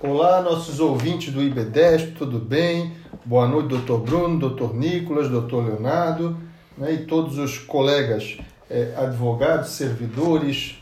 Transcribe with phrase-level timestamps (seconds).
[0.00, 2.92] Olá, nossos ouvintes do IB10, tudo bem?
[3.24, 6.36] Boa noite, doutor Bruno, doutor Nicolas, doutor Leonardo
[6.76, 8.36] né, e todos os colegas
[8.68, 10.76] é, advogados, servidores,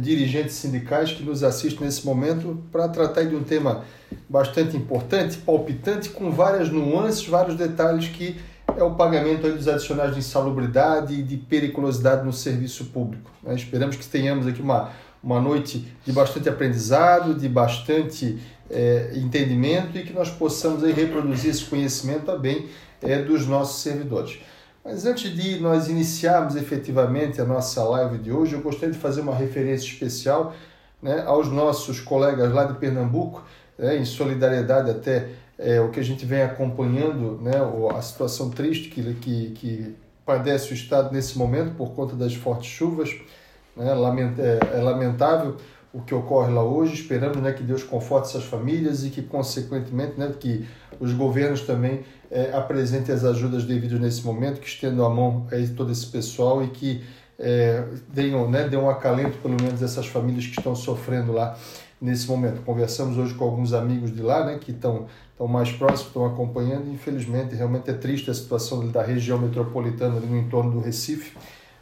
[0.00, 3.84] dirigentes sindicais que nos assistem nesse momento para tratar de um tema
[4.28, 8.38] bastante importante, palpitante, com várias nuances, vários detalhes que
[8.76, 13.30] é o pagamento dos adicionais de insalubridade e de periculosidade no serviço público.
[13.42, 13.54] Né?
[13.54, 14.90] Esperamos que tenhamos aqui uma,
[15.22, 18.38] uma noite de bastante aprendizado, de bastante
[18.70, 22.68] é, entendimento e que nós possamos aí reproduzir esse conhecimento a bem
[23.02, 24.40] é, dos nossos servidores.
[24.84, 29.20] Mas antes de nós iniciarmos efetivamente a nossa live de hoje, eu gostaria de fazer
[29.20, 30.54] uma referência especial
[31.02, 33.44] né, aos nossos colegas lá de Pernambuco,
[33.76, 37.52] né, em solidariedade até é, o que a gente vem acompanhando, né,
[37.94, 42.70] a situação triste que, que, que padece o Estado nesse momento por conta das fortes
[42.70, 43.14] chuvas.
[43.76, 45.56] Né, é, é lamentável
[45.92, 46.94] o que ocorre lá hoje.
[46.94, 50.66] Esperamos né, que Deus conforte essas famílias e que, consequentemente, né, que
[51.00, 55.76] os governos também é, apresentem as ajudas devidas nesse momento, que estendam a mão a
[55.76, 57.02] todo esse pessoal e que
[57.38, 57.84] é,
[58.48, 61.56] né, deem um acalento, pelo menos, essas famílias que estão sofrendo lá
[62.00, 62.62] nesse momento.
[62.62, 66.90] Conversamos hoje com alguns amigos de lá, né, que estão, estão mais próximos, estão acompanhando.
[66.90, 71.36] Infelizmente, realmente é triste a situação da região metropolitana ali no entorno do Recife.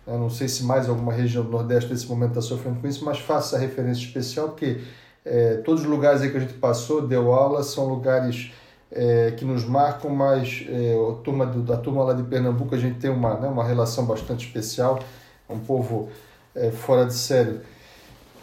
[0.07, 3.05] Eu não sei se mais alguma região do Nordeste nesse momento está sofrendo com isso,
[3.05, 4.81] mas faça referência especial, porque
[5.25, 8.53] é, todos os lugares aí que a gente passou, deu aula, são lugares
[8.93, 12.79] é, que nos marcam, mas é, a, turma do, da turma lá de Pernambuco a
[12.79, 15.01] gente tem uma, né, uma relação bastante especial,
[15.49, 16.09] é um povo
[16.55, 17.61] é, fora de sério.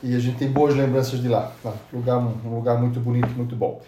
[0.01, 1.53] E a gente tem boas lembranças de lá.
[1.63, 1.73] Tá?
[1.93, 3.81] Lugar, um lugar muito bonito, muito bom.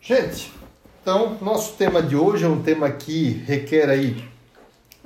[0.00, 0.52] Gente,
[1.00, 4.28] então, nosso tema de hoje é um tema que requer aí,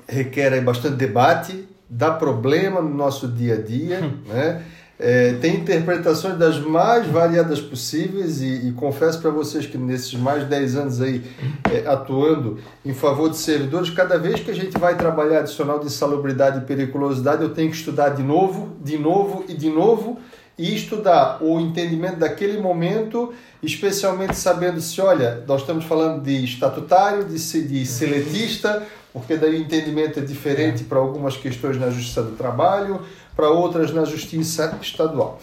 [0.08, 4.62] requer aí bastante debate, dá problema no nosso dia a dia, né?
[5.04, 10.44] É, tem interpretações das mais variadas possíveis e, e confesso para vocês que nesses mais
[10.44, 11.24] de 10 anos aí
[11.72, 15.86] é, atuando em favor de servidores, cada vez que a gente vai trabalhar adicional de
[15.86, 20.20] insalubridade e periculosidade, eu tenho que estudar de novo, de novo e de novo
[20.56, 27.24] e estudar o entendimento daquele momento, especialmente sabendo se, olha, nós estamos falando de estatutário,
[27.24, 32.36] de, de seletista, porque daí o entendimento é diferente para algumas questões na Justiça do
[32.36, 33.02] Trabalho,
[33.36, 35.38] para outras na Justiça Estadual.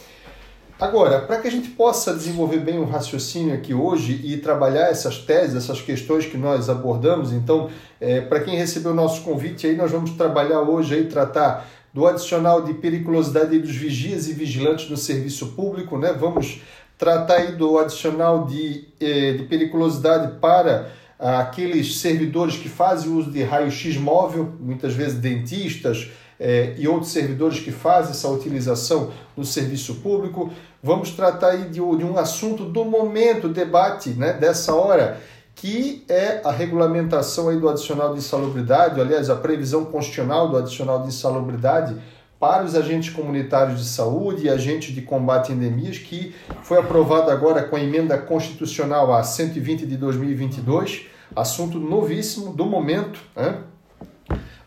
[0.80, 5.18] Agora, para que a gente possa desenvolver bem o raciocínio aqui hoje e trabalhar essas
[5.18, 7.70] teses, essas questões que nós abordamos, então,
[8.00, 12.08] é, para quem recebeu o nosso convite aí, nós vamos trabalhar hoje aí, tratar do
[12.08, 16.14] adicional de periculosidade dos vigias e vigilantes no serviço público, né?
[16.18, 16.62] Vamos
[16.98, 23.44] tratar aí do adicional de, eh, de periculosidade para aqueles servidores que fazem uso de
[23.44, 26.10] raio-x móvel, muitas vezes dentistas
[26.40, 30.50] eh, e outros servidores que fazem essa utilização no serviço público.
[30.82, 35.20] Vamos tratar aí de, de um assunto do momento, debate né, dessa hora,
[35.54, 41.02] que é a regulamentação aí do adicional de insalubridade, aliás, a previsão constitucional do adicional
[41.02, 41.98] de insalubridade
[42.40, 46.34] para os agentes comunitários de saúde e agentes de combate a endemias, que
[46.64, 53.20] foi aprovado agora com a emenda constitucional a 120 de 2022, assunto novíssimo do momento.
[53.36, 53.60] Né?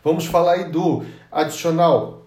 [0.03, 2.23] Vamos falar aí do adicional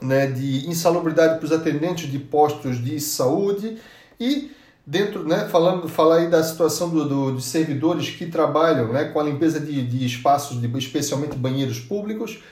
[0.00, 3.78] né, de insalubridade para os atendentes de postos de saúde
[4.18, 4.50] e
[4.86, 9.20] dentro, né, falando, falar aí da situação do, do, dos servidores que trabalham né, com
[9.20, 12.42] a limpeza de, de espaços, de, especialmente banheiros públicos,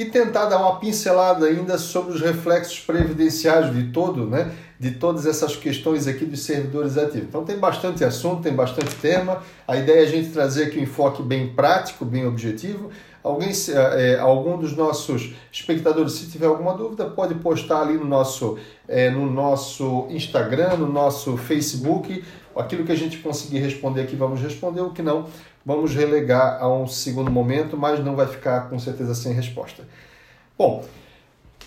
[0.00, 5.26] e tentar dar uma pincelada ainda sobre os reflexos previdenciários de todo, né, de todas
[5.26, 7.28] essas questões aqui dos servidores ativos.
[7.28, 9.42] Então tem bastante assunto, tem bastante tema.
[9.68, 12.90] A ideia é a gente trazer aqui um enfoque bem prático, bem objetivo,
[13.22, 13.50] Alguém,
[13.98, 19.10] é, algum dos nossos espectadores, se tiver alguma dúvida, pode postar ali no nosso, é,
[19.10, 22.24] no nosso Instagram, no nosso Facebook.
[22.56, 24.80] Aquilo que a gente conseguir responder aqui, vamos responder.
[24.80, 25.28] O que não,
[25.64, 29.84] vamos relegar a um segundo momento, mas não vai ficar com certeza sem resposta.
[30.58, 30.84] Bom,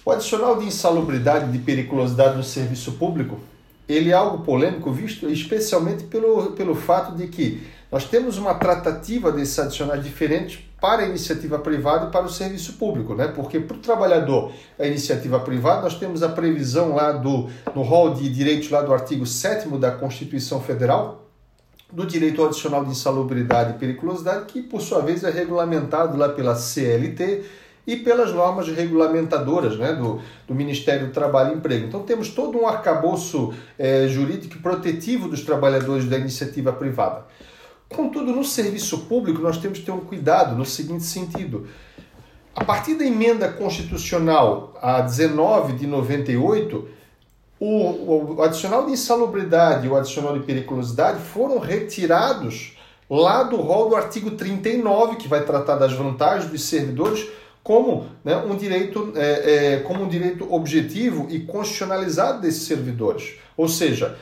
[0.05, 3.39] o adicional de insalubridade de periculosidade no serviço público,
[3.87, 9.31] ele é algo polêmico, visto especialmente pelo, pelo fato de que nós temos uma tratativa
[9.31, 13.29] desses adicionais diferentes para a iniciativa privada e para o serviço público, né?
[13.29, 18.13] Porque para o trabalhador, a iniciativa privada, nós temos a previsão lá do no rol
[18.13, 21.29] de direitos lá do artigo 7 da Constituição Federal,
[21.89, 26.53] do direito adicional de insalubridade e periculosidade, que por sua vez é regulamentado lá pela
[26.53, 27.45] CLT
[27.87, 31.87] e pelas normas regulamentadoras né, do, do Ministério do Trabalho e Emprego.
[31.87, 37.23] Então temos todo um arcabouço é, jurídico protetivo dos trabalhadores da iniciativa privada.
[37.95, 41.67] Contudo, no serviço público, nós temos que ter um cuidado no seguinte sentido.
[42.55, 46.87] A partir da emenda constitucional a 19 de 98,
[47.59, 52.77] o, o adicional de insalubridade e o adicional de periculosidade foram retirados
[53.09, 57.27] lá do rol do artigo 39, que vai tratar das vantagens dos servidores,
[57.63, 63.35] como né, um direito é, é, como um direito objetivo e constitucionalizado desses servidores.
[63.55, 64.17] Ou seja,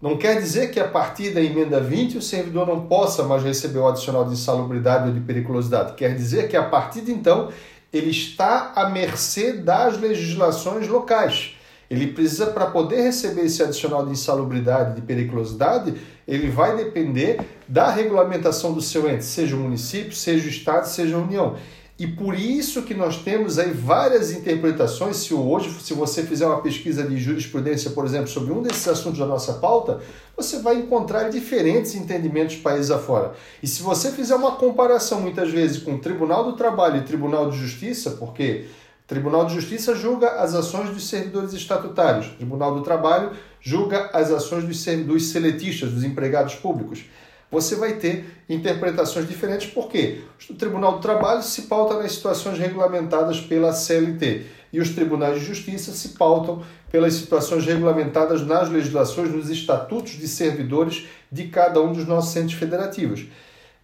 [0.00, 3.80] não quer dizer que a partir da emenda 20 o servidor não possa mais receber
[3.80, 5.94] o adicional de insalubridade ou de periculosidade.
[5.94, 7.50] Quer dizer que a partir de então
[7.92, 11.54] ele está à mercê das legislações locais.
[11.90, 15.94] Ele precisa, para poder receber esse adicional de insalubridade, de periculosidade,
[16.26, 21.16] ele vai depender da regulamentação do seu ente, seja o município, seja o estado, seja
[21.16, 21.56] a União.
[22.00, 25.18] E por isso que nós temos aí várias interpretações.
[25.18, 29.18] Se hoje, se você fizer uma pesquisa de jurisprudência, por exemplo, sobre um desses assuntos
[29.18, 30.00] da nossa pauta,
[30.34, 33.34] você vai encontrar diferentes entendimentos países afora.
[33.62, 37.50] E se você fizer uma comparação muitas vezes com o Tribunal do Trabalho e Tribunal
[37.50, 38.64] de Justiça, porque
[39.06, 44.64] Tribunal de Justiça julga as ações dos servidores estatutários, Tribunal do Trabalho julga as ações
[44.64, 47.04] dos, dos seletistas, dos empregados públicos
[47.50, 53.40] você vai ter interpretações diferentes, porque o Tribunal do Trabalho se pauta nas situações regulamentadas
[53.40, 59.50] pela CLT e os tribunais de justiça se pautam pelas situações regulamentadas nas legislações, nos
[59.50, 63.26] estatutos de servidores de cada um dos nossos centros federativos.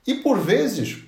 [0.06, 0.98] E por vezes,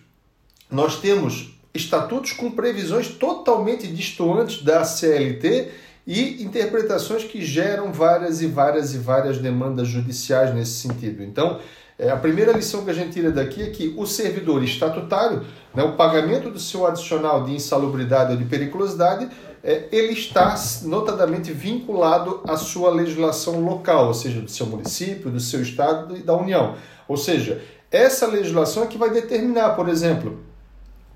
[0.70, 5.70] nós temos estatutos com previsões totalmente distantes da CLT
[6.06, 11.22] e interpretações que geram várias e várias e várias demandas judiciais nesse sentido.
[11.22, 11.60] Então,
[11.98, 15.82] é, a primeira lição que a gente tira daqui é que o servidor estatutário, né,
[15.82, 19.28] o pagamento do seu adicional de insalubridade ou de periculosidade,
[19.64, 25.40] é, ele está notadamente vinculado à sua legislação local, ou seja, do seu município, do
[25.40, 26.76] seu estado e da União.
[27.08, 27.60] Ou seja,
[27.90, 30.38] essa legislação é que vai determinar, por exemplo,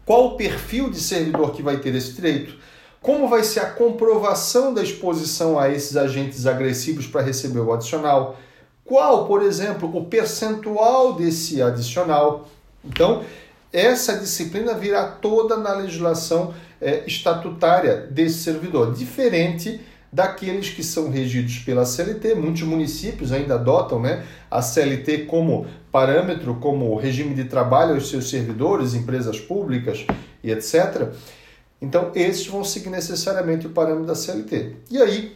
[0.04, 2.56] qual o perfil de servidor que vai ter esse direito,
[3.00, 8.36] como vai ser a comprovação da exposição a esses agentes agressivos para receber o adicional
[8.92, 12.46] qual, por exemplo, o percentual desse adicional.
[12.84, 13.24] Então,
[13.72, 19.80] essa disciplina virá toda na legislação é, estatutária desse servidor, diferente
[20.12, 22.34] daqueles que são regidos pela CLT.
[22.34, 28.28] Muitos municípios ainda adotam né, a CLT como parâmetro, como regime de trabalho aos seus
[28.28, 30.04] servidores, empresas públicas
[30.44, 31.14] e etc.
[31.80, 34.76] Então, esses vão seguir necessariamente o parâmetro da CLT.
[34.90, 35.34] E aí,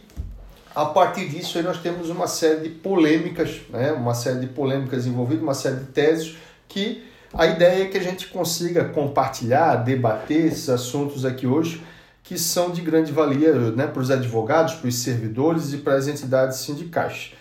[0.77, 3.91] a partir disso, nós temos uma série de polêmicas, né?
[3.93, 6.37] uma série de polêmicas envolvidas, uma série de teses
[6.67, 7.03] que
[7.33, 11.81] a ideia é que a gente consiga compartilhar, debater esses assuntos aqui hoje,
[12.21, 16.07] que são de grande valia né, para os advogados, para os servidores e para as
[16.07, 17.33] entidades sindicais.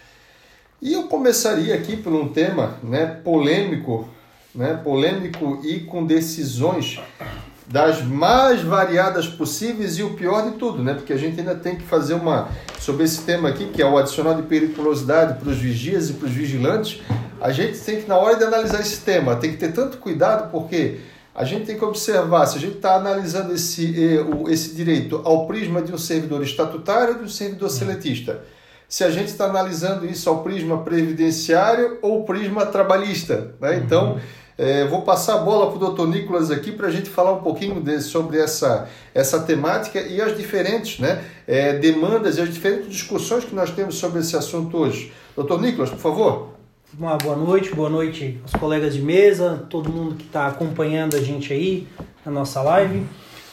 [0.81, 4.09] E eu começaria aqui por um tema né, polêmico,
[4.55, 6.99] né, polêmico e com decisões
[7.69, 10.95] das mais variadas possíveis e o pior de tudo, né?
[10.95, 12.49] Porque a gente ainda tem que fazer uma
[12.79, 16.27] sobre esse tema aqui, que é o adicional de periculosidade para os vigias e para
[16.27, 17.03] os vigilantes.
[17.41, 20.51] A gente tem que na hora de analisar esse tema, tem que ter tanto cuidado
[20.51, 21.01] porque
[21.35, 23.95] a gente tem que observar se a gente está analisando esse,
[24.49, 28.43] esse direito ao prisma de um servidor estatutário ou de um servidor seletista.
[28.89, 33.55] Se a gente está analisando isso ao prisma previdenciário ou prisma trabalhista.
[33.61, 33.83] Né?
[33.85, 34.21] Então, uhum
[34.59, 37.43] é, vou passar a bola para o doutor Nicolas aqui para a gente falar um
[37.43, 42.89] pouquinho de, sobre essa, essa temática e as diferentes né, é, demandas e as diferentes
[42.89, 45.13] discussões que nós temos sobre esse assunto hoje.
[45.35, 46.57] Doutor Nicolas, por favor.
[46.99, 51.21] Uma boa noite, boa noite aos colegas de mesa, todo mundo que está acompanhando a
[51.21, 51.87] gente aí
[52.25, 53.07] na nossa live.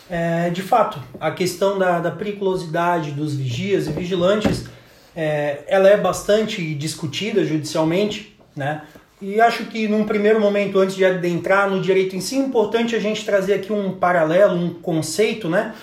[0.09, 4.65] É, de fato, a questão da, da periculosidade dos vigias e vigilantes,
[5.15, 8.83] é, ela é bastante discutida judicialmente, né?
[9.23, 12.93] E acho que num primeiro momento, antes de adentrar no direito em si, é importante
[12.93, 15.73] a gente trazer aqui um paralelo, um conceito, né?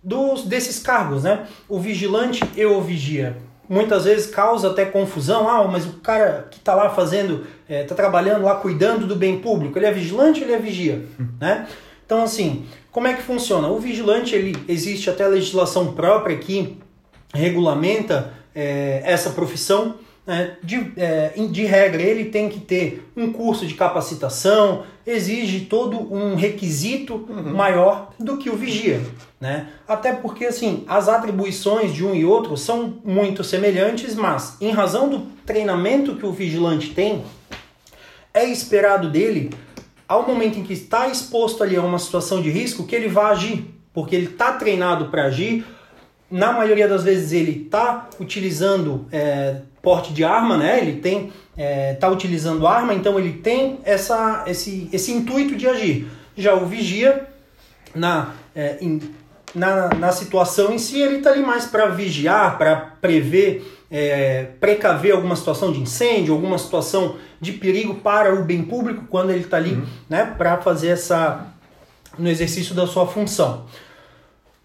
[0.00, 1.44] Dos, desses cargos, né?
[1.68, 3.36] O vigilante e o vigia.
[3.68, 5.48] Muitas vezes causa até confusão.
[5.48, 9.16] Ah, mas o cara que está lá fazendo, está é, tá trabalhando lá cuidando do
[9.16, 11.04] bem público, ele é vigilante ou ele é vigia?
[11.40, 11.66] né?
[12.06, 13.66] Então, assim, como é que funciona?
[13.66, 16.78] O vigilante, ele existe até legislação própria que
[17.34, 19.96] regulamenta é, essa profissão.
[20.26, 20.56] Né?
[20.62, 26.34] De, é, de regra, ele tem que ter um curso de capacitação, exige todo um
[26.34, 27.54] requisito uhum.
[27.54, 29.02] maior do que o vigia.
[29.38, 29.68] Né?
[29.86, 35.08] Até porque assim, as atribuições de um e outro são muito semelhantes, mas em razão
[35.08, 37.22] do treinamento que o vigilante tem,
[38.32, 39.50] é esperado dele,
[40.08, 43.28] ao momento em que está exposto ali a uma situação de risco, que ele vá
[43.28, 45.64] agir, porque ele está treinado para agir.
[46.30, 50.80] Na maioria das vezes ele está utilizando é, porte de arma, né?
[50.80, 56.08] Ele tem está é, utilizando arma, então ele tem essa, esse, esse intuito de agir.
[56.36, 57.28] Já o vigia
[57.94, 59.00] na, é, in,
[59.54, 65.12] na, na situação em si, ele está ali mais para vigiar, para prever é, precaver
[65.12, 69.56] alguma situação de incêndio, alguma situação de perigo para o bem público quando ele está
[69.56, 69.86] ali uhum.
[70.08, 71.46] né, para fazer essa
[72.18, 73.66] no exercício da sua função.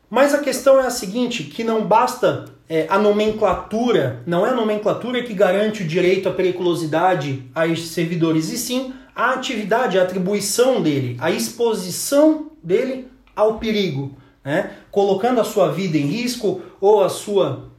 [0.09, 4.55] Mas a questão é a seguinte, que não basta é, a nomenclatura, não é a
[4.55, 10.03] nomenclatura que garante o direito à periculosidade a estes servidores, e sim a atividade, a
[10.03, 14.71] atribuição dele, a exposição dele ao perigo, né?
[14.91, 17.69] colocando a sua vida em risco ou a sua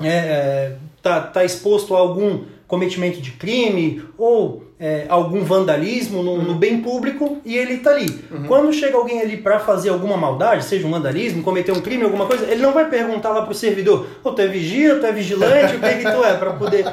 [0.00, 6.42] é, é, tá, tá exposto a algum cometimento de crime ou é, algum vandalismo no,
[6.42, 8.22] no, bem público e ele está ali.
[8.30, 8.44] Uhum.
[8.46, 12.26] Quando chega alguém ali para fazer alguma maldade, seja um vandalismo, cometer um crime, alguma
[12.26, 15.76] coisa, ele não vai perguntar lá pro servidor: oh, tu é vigia, tu é vigilante,
[15.76, 16.36] o que, é que tu é?
[16.36, 16.84] Para poder.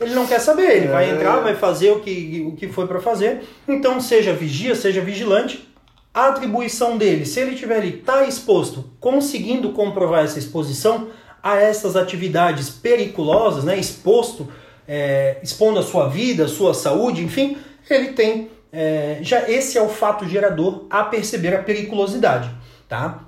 [0.00, 1.12] Ele não quer saber, ele vai é.
[1.12, 3.42] entrar, vai fazer o que, o que foi para fazer.
[3.68, 5.68] Então, seja vigia, seja vigilante,
[6.14, 11.08] a atribuição dele, se ele estiver ali, está exposto, conseguindo comprovar essa exposição
[11.42, 14.48] a essas atividades periculosas, né, exposto
[14.88, 17.56] é, expondo a sua vida, a sua saúde, enfim,
[17.88, 22.50] ele tem é, já esse é o fato gerador a perceber a periculosidade,
[22.88, 23.20] tá?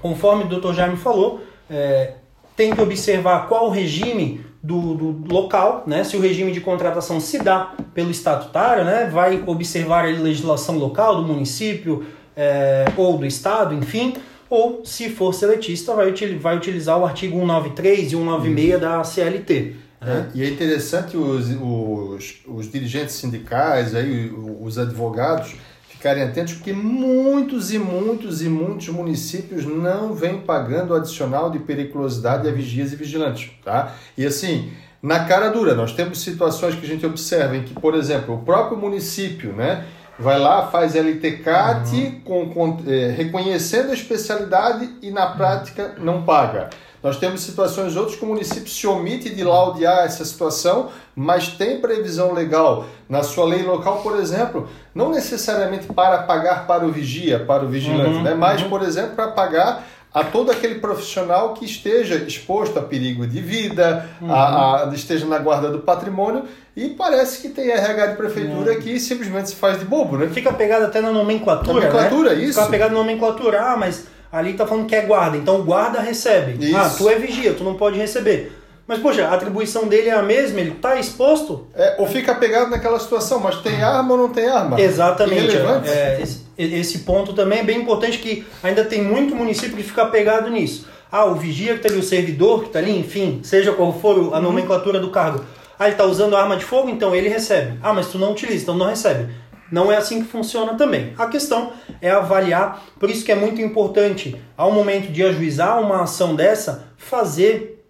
[0.00, 0.74] Conforme o Dr.
[0.74, 2.12] Jaime falou, é,
[2.54, 6.04] tem que observar qual o regime do, do, local, né?
[6.04, 9.10] Se o regime de contratação se dá pelo estatutário, né?
[9.12, 14.14] Vai observar a legislação local do município é, ou do estado, enfim,
[14.48, 19.85] ou se for seletista, vai, vai utilizar o artigo 193 e 196 da CLT.
[20.06, 25.56] É, e é interessante os, os, os, dirigentes sindicais, aí, os advogados,
[25.88, 31.58] ficarem atentos, porque muitos e muitos e muitos municípios não vêm pagando o adicional de
[31.58, 33.50] periculosidade a vigias e vigilantes.
[33.64, 33.94] Tá?
[34.16, 34.70] E assim,
[35.02, 38.38] na cara dura, nós temos situações que a gente observa em que, por exemplo, o
[38.38, 39.84] próprio município né,
[40.18, 42.20] vai lá, faz LTCAT uhum.
[42.24, 46.70] com, com, é, reconhecendo a especialidade e na prática não paga.
[47.06, 51.80] Nós temos situações outras que o município se omite de laudear essa situação, mas tem
[51.80, 57.38] previsão legal na sua lei local, por exemplo, não necessariamente para pagar para o vigia,
[57.38, 58.34] para o vigilante, uhum, né?
[58.34, 58.68] mas, uhum.
[58.68, 64.10] por exemplo, para pagar a todo aquele profissional que esteja exposto a perigo de vida,
[64.20, 64.34] uhum.
[64.34, 66.42] a, a, esteja na guarda do patrimônio,
[66.74, 68.80] e parece que tem RH de prefeitura uhum.
[68.80, 70.26] que simplesmente se faz de bobo, né?
[70.26, 72.42] Fica pegado até na nomenclatura, nomenclatura, né?
[72.42, 72.58] isso.
[72.58, 76.00] Fica pegado na nomenclatura, ah, mas ali tá falando que é guarda, então o guarda
[76.00, 76.64] recebe.
[76.64, 76.76] Isso.
[76.76, 78.52] Ah, tu é vigia, tu não pode receber.
[78.86, 81.66] Mas, poxa, a atribuição dele é a mesma, ele está exposto.
[81.74, 84.80] É, ou fica pegado naquela situação, mas tem arma ou não tem arma?
[84.80, 85.56] Exatamente.
[85.86, 90.06] É, esse, esse, ponto também é bem importante que ainda tem muito município que fica
[90.06, 90.86] pegado nisso.
[91.10, 94.16] Ah, o vigia que está ali, o servidor que está ali, enfim, seja qual for
[94.16, 94.42] a uhum.
[94.42, 95.44] nomenclatura do cargo.
[95.78, 97.78] Ah, ele está usando arma de fogo, então ele recebe.
[97.82, 99.32] Ah, mas tu não utiliza, então não recebe.
[99.70, 101.12] Não é assim que funciona também.
[101.18, 106.02] A questão é avaliar, por isso que é muito importante, ao momento de ajuizar uma
[106.02, 107.84] ação dessa, fazer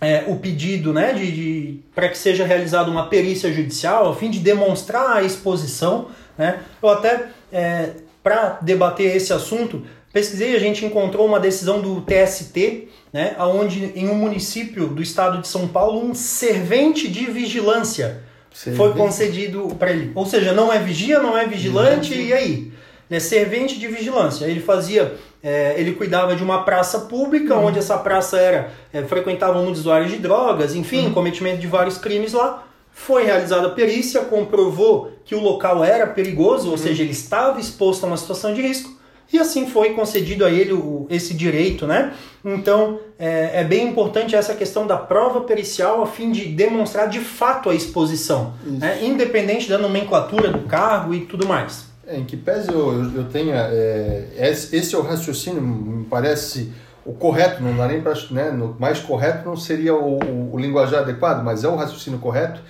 [0.00, 4.30] é, o pedido né, de, de para que seja realizada uma perícia judicial, a fim
[4.30, 6.08] de demonstrar a exposição.
[6.36, 6.60] Né?
[6.82, 7.90] Eu até, é,
[8.22, 14.08] para debater esse assunto, pesquisei, a gente encontrou uma decisão do TST, né, onde em
[14.08, 18.22] um município do estado de São Paulo, um servente de vigilância
[18.52, 20.12] foi concedido para ele.
[20.14, 22.72] Ou seja, não é vigia, não é vigilante, e aí?
[23.10, 24.46] É servente de vigilância.
[24.46, 27.66] Ele fazia, é, ele cuidava de uma praça pública, uhum.
[27.66, 31.12] onde essa praça era é, frequentavam muitos usuários de drogas, enfim, uhum.
[31.12, 32.64] cometimento de vários crimes lá.
[32.94, 36.78] Foi realizada a perícia, comprovou que o local era perigoso, ou uhum.
[36.78, 39.01] seja, ele estava exposto a uma situação de risco
[39.32, 42.14] e assim foi concedido a ele o, esse direito, né?
[42.44, 47.20] Então é, é, bem importante essa questão da prova pericial a fim de demonstrar de
[47.20, 49.00] fato a exposição, né?
[49.02, 51.92] independente da nomenclatura do cargo e tudo mais.
[52.06, 53.68] É, em que pese eu, eu, tenha.
[53.70, 56.72] É, esse é o raciocínio, me parece
[57.04, 58.14] o correto, não dá nem para.
[58.30, 62.18] Né, no, mais correto não seria o, o, o linguajar adequado, mas é o raciocínio
[62.18, 62.60] correto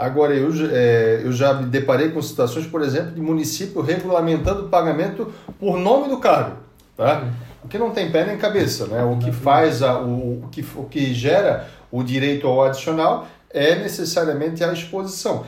[0.00, 4.68] Agora, eu, é, eu já me deparei com situações, por exemplo, de município regulamentando o
[4.70, 6.56] pagamento por nome do cargo.
[6.96, 7.28] Tá?
[7.62, 8.86] O que não tem pé nem cabeça.
[8.86, 9.04] Né?
[9.04, 13.74] O que faz, a, o, o, que, o que gera o direito ao adicional é
[13.74, 15.44] necessariamente a exposição.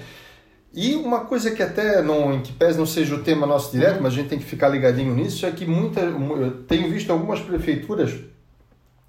[0.75, 4.03] E uma coisa que até não, em que pese não seja o tema nosso direto,
[4.03, 7.41] mas a gente tem que ficar ligadinho nisso, é que muita, eu tenho visto algumas
[7.41, 8.13] prefeituras,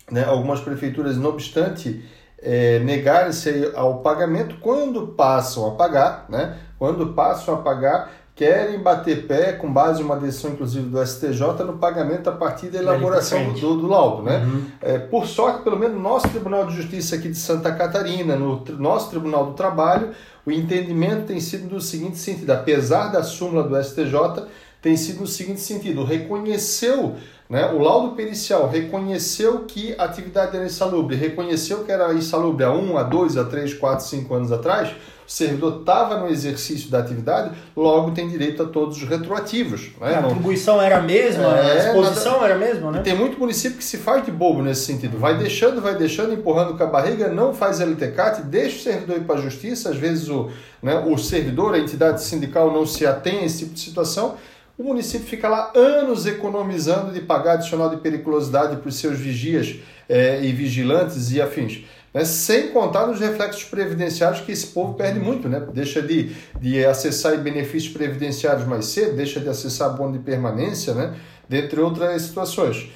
[0.09, 2.01] né, algumas prefeituras, não obstante
[2.43, 6.57] é, negarem-se ao pagamento quando passam a pagar, né?
[6.77, 11.63] Quando passam a pagar, querem bater pé com base em uma decisão, inclusive do STJ,
[11.65, 14.37] no pagamento a partir da elaboração do, do, laudo, né?
[14.39, 14.65] Uhum.
[14.81, 18.63] É, por sorte, pelo menos no nosso Tribunal de Justiça aqui de Santa Catarina, no
[18.79, 20.11] nosso Tribunal do Trabalho,
[20.45, 24.47] o entendimento tem sido do seguinte sentido: apesar da súmula do STJ
[24.81, 27.15] tem sido no seguinte sentido: reconheceu,
[27.49, 32.71] né, o laudo pericial reconheceu que a atividade era insalubre, reconheceu que era insalubre há
[32.71, 34.93] 1, a 2, a 3, 4, 5 anos atrás,
[35.27, 39.91] o servidor estava no exercício da atividade, logo tem direito a todos os retroativos.
[39.99, 40.15] Né?
[40.15, 42.45] A atribuição era a mesma, é, a exposição nada...
[42.45, 43.01] era a mesma, né?
[43.01, 45.17] Tem muito município que se faz de bobo nesse sentido.
[45.17, 49.23] Vai deixando, vai deixando, empurrando com a barriga, não faz LTCAT, deixa o servidor ir
[49.23, 50.49] para a justiça, às vezes o,
[50.81, 54.35] né, o servidor, a entidade sindical não se atém a esse tipo de situação,
[54.77, 59.75] o município fica lá anos economizando de pagar adicional de periculosidade para os seus vigias
[60.09, 61.85] é, e vigilantes e afins.
[62.13, 62.25] Né?
[62.25, 65.61] Sem contar nos reflexos previdenciários que esse povo perde muito, né?
[65.73, 71.15] Deixa de, de acessar benefícios previdenciários mais cedo, deixa de acessar bônus de permanência, né?
[71.47, 72.89] Dentre outras situações.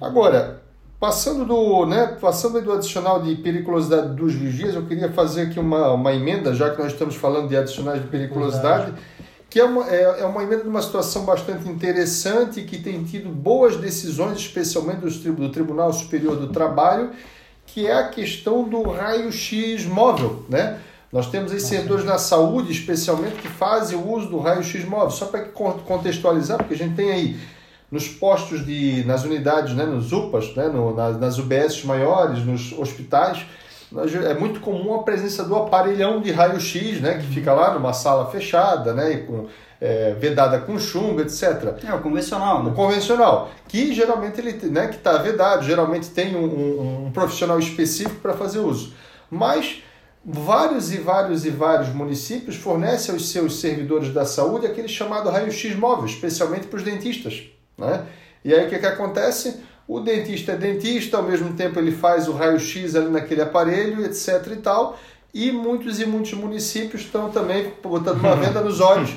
[0.00, 0.62] Agora,
[1.00, 5.92] passando do, né, passando do adicional de periculosidade dos vigias, eu queria fazer aqui uma,
[5.92, 8.86] uma emenda, já que nós estamos falando de adicionais de periculosidade.
[8.86, 9.16] Verdade
[9.56, 13.30] que é uma, é, é uma emenda de uma situação bastante interessante, que tem tido
[13.30, 17.12] boas decisões, especialmente do, do Tribunal Superior do Trabalho,
[17.64, 20.78] que é a questão do raio-x móvel, né?
[21.10, 25.10] Nós temos aí servidores na saúde, especialmente, que fazem o uso do raio-x móvel.
[25.10, 27.40] Só para contextualizar, porque a gente tem aí
[27.90, 32.78] nos postos de, nas unidades, né, nos UPAs, né, no, nas, nas UBS maiores, nos
[32.78, 33.46] hospitais,
[34.24, 38.30] é muito comum a presença do aparelhão de raio-x, né, que fica lá numa sala
[38.30, 39.46] fechada, né, e com,
[39.80, 41.74] é, vedada com chumbo, etc.
[41.84, 42.70] É o convencional, né?
[42.70, 47.58] O convencional, que geralmente ele, né, que está vedado, geralmente tem um, um, um profissional
[47.58, 48.92] específico para fazer uso.
[49.30, 49.82] Mas
[50.24, 55.76] vários e vários e vários municípios fornecem aos seus servidores da saúde aquele chamado raio-x
[55.76, 57.44] móvel, especialmente para os dentistas,
[57.78, 58.04] né?
[58.44, 59.60] E aí o que, que acontece?
[59.88, 64.44] O dentista é dentista, ao mesmo tempo ele faz o raio-x ali naquele aparelho, etc
[64.52, 64.98] e tal.
[65.32, 69.10] E muitos e muitos municípios estão também botando uma venda nos olhos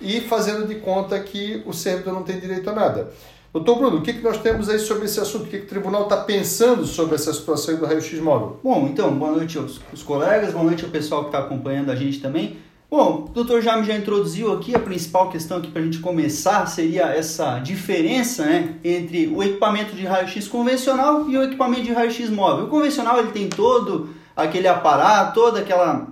[0.00, 3.12] e fazendo de conta que o servidor não tem direito a nada.
[3.52, 5.44] Doutor Bruno, o que, que nós temos aí sobre esse assunto?
[5.44, 8.58] O que, que o tribunal está pensando sobre essa situação do raio-x móvel?
[8.62, 11.96] Bom, então, boa noite aos, aos colegas, boa noite ao pessoal que está acompanhando a
[11.96, 12.58] gente também.
[12.96, 16.64] Bom, o doutor Jaime já introduziu aqui a principal questão aqui para a gente começar
[16.64, 22.30] seria essa diferença né, entre o equipamento de raio-x convencional e o equipamento de raio-x
[22.30, 22.64] móvel.
[22.64, 26.06] O convencional ele tem todo aquele aparato, toda aquela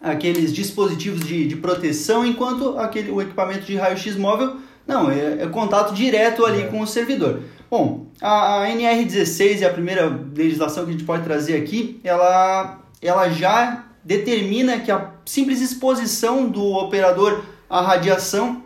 [0.00, 5.46] aqueles dispositivos de, de proteção, enquanto aquele, o equipamento de raio-x móvel não, é, é,
[5.48, 6.66] contato direto ali é.
[6.68, 7.42] com o servidor.
[7.70, 12.78] Bom, a, a NR16 é a primeira legislação que a gente pode trazer aqui, ela,
[13.02, 18.62] ela já determina que a simples exposição do operador à radiação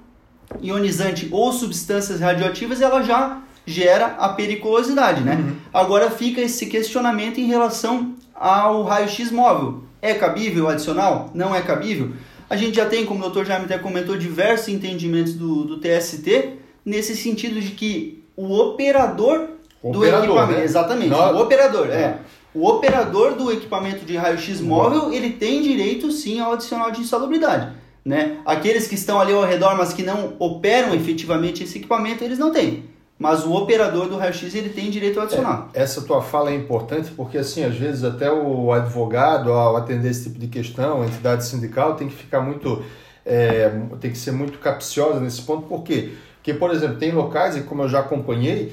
[0.61, 5.37] ionizante ou substâncias radioativas, ela já gera a periculosidade, né?
[5.37, 5.57] Uhum.
[5.73, 9.85] Agora fica esse questionamento em relação ao raio-x móvel.
[10.03, 11.31] É cabível adicional?
[11.33, 12.13] Não é cabível?
[12.49, 13.45] A gente já tem, como o Dr.
[13.45, 19.49] Jaime até comentou, diversos entendimentos do, do TST nesse sentido de que o operador,
[19.83, 20.65] o do operador, equipamento, né?
[20.65, 21.95] exatamente, Não, o operador, é.
[21.95, 22.19] é
[22.55, 27.73] o operador do equipamento de raio-x móvel, ele tem direito sim ao adicional de insalubridade.
[28.05, 28.39] Né?
[28.45, 32.51] Aqueles que estão ali ao redor, mas que não operam efetivamente esse equipamento, eles não
[32.51, 32.85] têm.
[33.19, 35.69] Mas o operador do raio-x ele tem direito ao adicional.
[35.75, 40.11] É, essa tua fala é importante porque assim, às vezes até o advogado ao atender
[40.11, 42.83] esse tipo de questão, a entidade sindical tem que ficar muito
[43.25, 46.13] é, tem que ser muito capciosa nesse ponto, por quê?
[46.37, 48.73] Porque, por exemplo, tem locais, e como eu já acompanhei,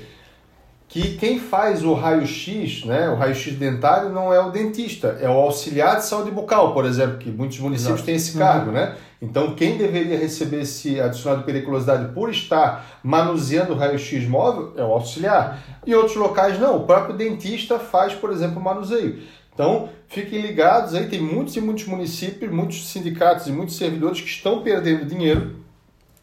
[0.90, 5.34] que quem faz o raio-x, né, o raio-x dentário, não é o dentista, é o
[5.34, 8.06] auxiliar de saúde bucal, por exemplo, que muitos municípios Exato.
[8.06, 8.74] têm esse cargo, uhum.
[8.74, 8.96] né?
[9.22, 14.84] Então, quem deveria receber esse adicional de periculosidade por estar manuseando o raio-x móvel é
[14.84, 15.60] o auxiliar.
[15.86, 19.20] E outros locais não, o próprio dentista faz, por exemplo, o manuseio.
[19.54, 24.28] Então, fiquem ligados aí, tem muitos e muitos municípios, muitos sindicatos e muitos servidores que
[24.28, 25.67] estão perdendo dinheiro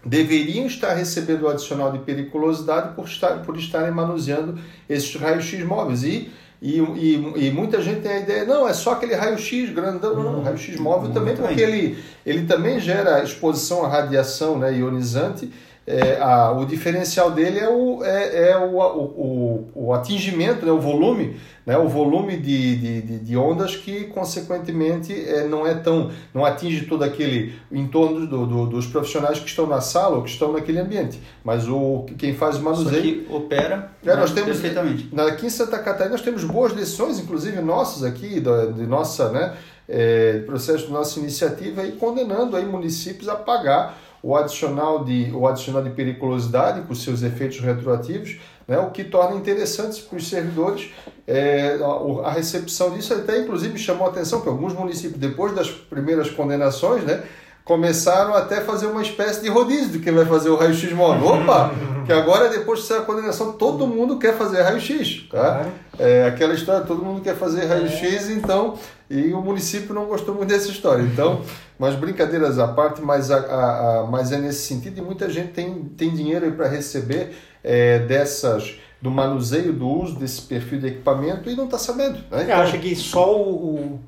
[0.05, 6.03] deveriam estar recebendo o adicional de periculosidade por, estar, por estarem manuseando esses raios-x móveis.
[6.03, 10.15] E, e, e, e, muita gente tem a ideia, não, é só aquele raio-x grandão,
[10.15, 15.51] não, raio-x móvel também, porque ele, ele também gera exposição à radiação né, ionizante
[15.87, 20.81] é, a, o diferencial dele é o, é, é o, o, o, atingimento, né, o
[20.81, 26.11] volume, né, o volume de, de, de ondas que, consequentemente, é, não é tão.
[26.33, 30.31] não atinge todo aquele entorno do, do, dos profissionais que estão na sala ou que
[30.31, 31.21] estão naquele ambiente.
[31.45, 33.27] Mas o, quem faz o manuseio.
[33.31, 35.11] Opera é, nós temos, perfeitamente.
[35.29, 39.29] Aqui em Santa Catarina nós temos boas decisões, inclusive nossas aqui, da, de nossa.
[39.29, 39.55] Né,
[39.89, 45.47] é, processo de nossa iniciativa aí condenando aí municípios a pagar o adicional de, o
[45.47, 50.91] adicional de periculosidade com seus efeitos retroativos, né, o que torna interessantes para os servidores
[51.27, 53.13] é, a, a, recepção disso.
[53.13, 57.23] Até inclusive chamou a atenção que alguns municípios, depois das primeiras condenações, né,
[57.65, 61.43] começaram até a fazer uma espécie de rodízio de quem vai fazer o raio-x móvel.
[61.43, 61.73] Opa!
[62.05, 65.27] Que agora, depois de sair a condenação, todo mundo quer fazer raio-x.
[65.31, 65.67] Tá?
[65.99, 68.79] É aquela história, todo mundo quer fazer raio-x, então.
[69.09, 71.03] E o município não gostou muito dessa história.
[71.03, 71.41] Então,
[71.79, 75.53] mas brincadeiras à parte, mas, a, a, a mas é nesse sentido, e muita gente
[75.53, 81.51] tem, tem dinheiro para receber é, dessas do manuseio, do uso desse perfil de equipamento
[81.51, 82.19] e não está sabendo.
[82.31, 82.45] Né?
[82.45, 84.01] Então, acha que só o,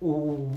[0.00, 0.50] o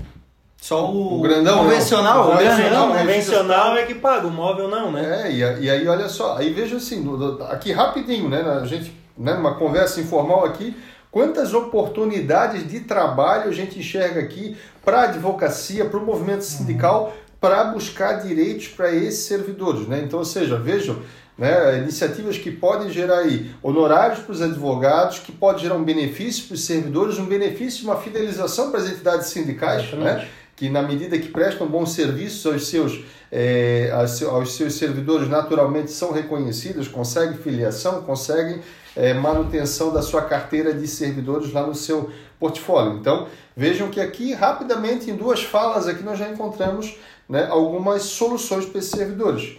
[0.64, 4.94] só o, o grandão, convencional, o convencional, o convencional é que paga, o móvel não,
[4.94, 5.24] né?
[5.26, 7.06] É, e, e aí olha só, aí veja assim,
[7.50, 10.74] aqui rapidinho, né, a gente, né, numa conversa informal aqui,
[11.12, 17.14] quantas oportunidades de trabalho a gente enxerga aqui para a advocacia, para o movimento sindical,
[17.42, 20.02] para buscar direitos para esses servidores, né?
[20.02, 20.96] Então, ou seja, vejam,
[21.38, 26.46] né, iniciativas que podem gerar aí honorários para os advogados, que pode gerar um benefício
[26.48, 30.26] para os servidores, um benefício, uma fidelização para as entidades sindicais, né?
[30.64, 36.14] Que na medida que prestam bons serviços aos seus, é, aos seus servidores, naturalmente são
[36.14, 38.62] reconhecidas, conseguem filiação, conseguem
[38.96, 42.98] é, manutenção da sua carteira de servidores lá no seu portfólio.
[42.98, 46.96] Então, vejam que aqui, rapidamente, em duas falas aqui, nós já encontramos
[47.28, 49.58] né, algumas soluções para esses servidores.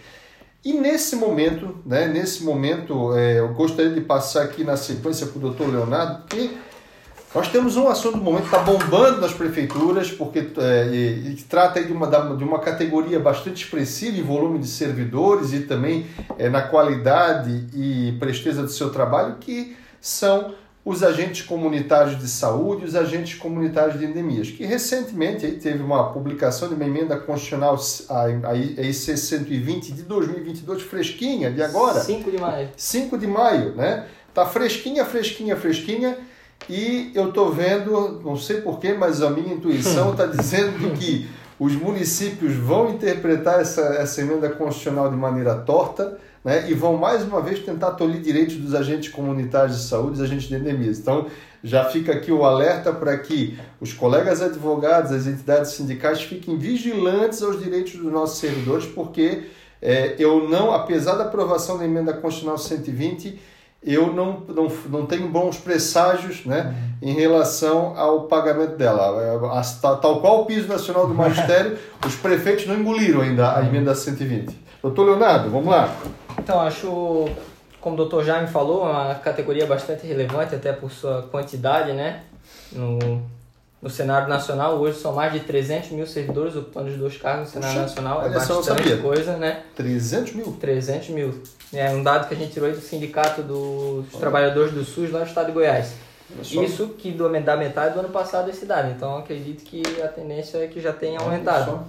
[0.63, 5.37] E nesse momento, né, nesse momento, é, eu gostaria de passar aqui na sequência para
[5.37, 6.49] o doutor Leonardo, porque
[7.35, 11.35] nós temos um assunto do momento que está bombando nas prefeituras, porque é, e, e
[11.49, 16.05] trata de uma, de uma categoria bastante expressiva em volume de servidores e também
[16.39, 22.83] é, na qualidade e presteza do seu trabalho, que são os agentes comunitários de saúde
[22.83, 27.17] e os agentes comunitários de endemias, que recentemente aí, teve uma publicação de uma emenda
[27.17, 31.99] constitucional, a, a IC 120 de 2022, fresquinha, de agora.
[31.99, 32.69] 5 de maio.
[32.77, 34.07] 5 de maio, né?
[34.33, 36.17] Tá fresquinha, fresquinha, fresquinha
[36.69, 41.27] e eu estou vendo, não sei porquê, mas a minha intuição está dizendo que
[41.59, 47.23] os municípios vão interpretar essa, essa emenda constitucional de maneira torta né, e vão mais
[47.23, 50.99] uma vez tentar tolir direitos dos agentes comunitários de saúde, dos agentes de endemias.
[50.99, 51.27] Então,
[51.63, 57.41] já fica aqui o alerta para que os colegas advogados, as entidades sindicais fiquem vigilantes
[57.41, 59.45] aos direitos dos nossos servidores, porque
[59.81, 63.39] é, eu não, apesar da aprovação da emenda constitucional 120,
[63.85, 69.21] eu não, não, não tenho bons presságios né, em relação ao pagamento dela.
[69.21, 73.63] É, tal, tal qual o piso nacional do magistério, os prefeitos não engoliram ainda a
[73.63, 74.57] emenda 120.
[74.81, 75.95] Doutor Leonardo, vamos lá.
[76.39, 77.29] Então, acho,
[77.79, 82.23] como o doutor Jaime falou, uma categoria bastante relevante, até por sua quantidade, né?
[82.71, 83.21] No,
[83.85, 87.61] no cenário nacional, hoje são mais de 300 mil servidores ocupando os dois cargos no
[87.61, 88.25] cenário Puxa, nacional.
[88.25, 89.61] É bastante coisa, né?
[89.75, 90.57] 300 mil?
[90.59, 91.43] 300 mil.
[91.71, 95.27] É um dado que a gente tirou do Sindicato dos Trabalhadores do SUS lá no
[95.27, 95.93] estado de Goiás.
[96.41, 98.89] Isso que do, da metade do ano passado esse dado.
[98.89, 101.85] Então acredito que a tendência é que já tenha aumentado.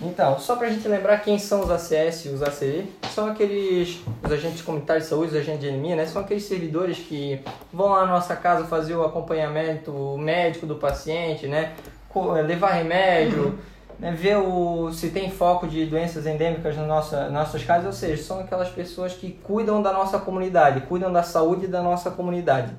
[0.00, 4.00] Então, só para a gente lembrar quem são os ACS e os ACE, são aqueles
[4.22, 6.06] os agentes comunitários de saúde, os agentes de anemia, né?
[6.06, 7.40] São aqueles servidores que
[7.72, 11.74] vão lá na nossa casa fazer o acompanhamento médico do paciente, né?
[12.44, 17.62] Levar remédio, uhum né, ver o, se tem foco de doenças endêmicas nas nossa, nossas
[17.62, 21.80] casas, ou seja, são aquelas pessoas que cuidam da nossa comunidade, cuidam da saúde da
[21.80, 22.72] nossa comunidade.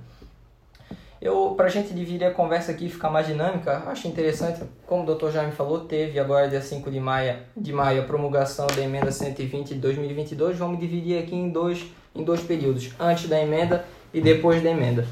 [1.23, 5.09] Eu, para a gente dividir a conversa aqui e ficar mais dinâmica, acho interessante, como
[5.09, 5.29] o Dr.
[5.31, 9.69] Jaime falou, teve agora dia 5 de maio, de maio a promulgação da emenda 120
[9.69, 14.61] de 2022, vamos dividir aqui em dois, em dois períodos, antes da emenda e depois
[14.61, 15.07] da emenda.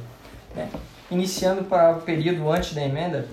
[0.57, 0.67] É.
[1.09, 3.25] Iniciando para o período antes da emenda,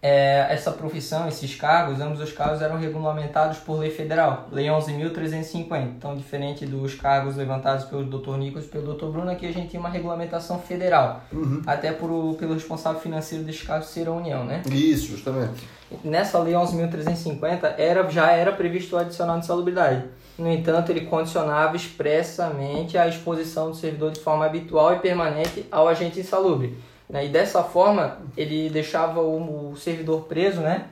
[0.00, 5.82] é, essa profissão, esses cargos, ambos os cargos eram regulamentados por lei federal, Lei 11.350.
[5.96, 8.36] Então, diferente dos cargos levantados pelo Dr.
[8.36, 9.06] Nicolas e pelo Dr.
[9.06, 11.62] Bruno, aqui a gente tem uma regulamentação federal, uhum.
[11.66, 14.62] até por, pelo responsável financeiro desses cargos ser a União, né?
[14.70, 15.66] Isso, justamente.
[16.04, 20.04] Nessa Lei 11.350 era, já era previsto o adicional de salubridade.
[20.38, 25.88] No entanto, ele condicionava expressamente a exposição do servidor de forma habitual e permanente ao
[25.88, 26.78] agente insalubre
[27.08, 27.26] né?
[27.26, 30.86] E dessa forma, ele deixava o, o servidor preso, né?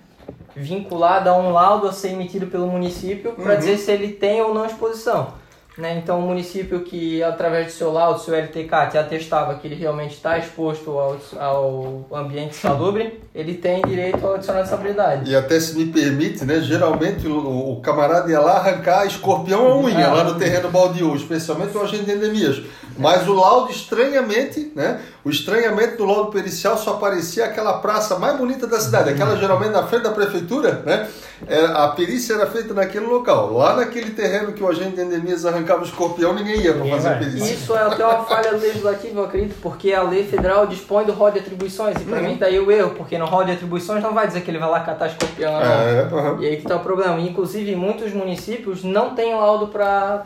[0.57, 3.59] vinculado a um laudo a ser emitido pelo município para uhum.
[3.59, 5.35] dizer se ele tem ou não exposição.
[5.77, 5.99] Né?
[6.03, 10.15] Então, o município que, através do seu laudo, seu LTK, te atestava que ele realmente
[10.15, 15.31] está exposto ao, ao ambiente salubre, ele tem direito ao adicional de salubridade.
[15.31, 16.61] E até se me permite, né?
[16.61, 20.07] geralmente o, o camarada ia lá arrancar escorpião a unha, é.
[20.07, 22.63] lá no terreno baldio, especialmente o agente de endemias.
[22.99, 25.01] Mas o laudo, estranhamente, né?
[25.23, 29.73] O estranhamento do laudo pericial só aparecia aquela praça mais bonita da cidade, aquela geralmente
[29.73, 31.07] na frente da prefeitura, né?
[31.47, 33.53] Era, a perícia era feita naquele local.
[33.53, 37.09] Lá naquele terreno que o agente de endemias arrancava o escorpião, ninguém ia para fazer
[37.09, 37.19] a vai.
[37.19, 37.53] perícia.
[37.53, 41.31] Isso é até uma falha legislativa, eu acredito, porque a lei federal dispõe do rol
[41.31, 41.97] de atribuições.
[42.01, 44.41] E pra mim tá aí o erro, porque no rol de atribuições não vai dizer
[44.43, 45.53] que ele vai lá catar escorpião.
[45.53, 45.61] não.
[45.61, 46.39] É, aham.
[46.41, 47.21] E aí que tá o problema.
[47.21, 50.25] Inclusive, muitos municípios não têm laudo pra,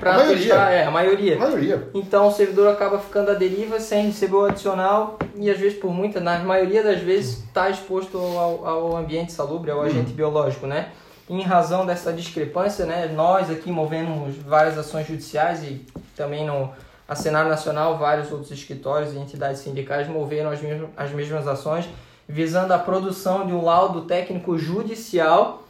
[0.00, 0.38] pra A maioria.
[0.38, 0.70] testar.
[0.72, 1.36] É, a maioria.
[1.36, 1.88] A maioria.
[1.94, 5.92] Então o servidor acaba ficando à deriva sem receber o adicional e às vezes por
[5.92, 10.88] muita, na maioria das vezes está exposto ao, ao ambiente salubre, ao agente biológico, né?
[11.28, 15.86] Em razão dessa discrepância, né, nós aqui movemos várias ações judiciais e
[16.16, 16.70] também no
[17.06, 21.88] a Senado Nacional, vários outros escritórios e entidades sindicais moveram as mesmas, as mesmas ações
[22.28, 25.64] visando a produção de um laudo técnico judicial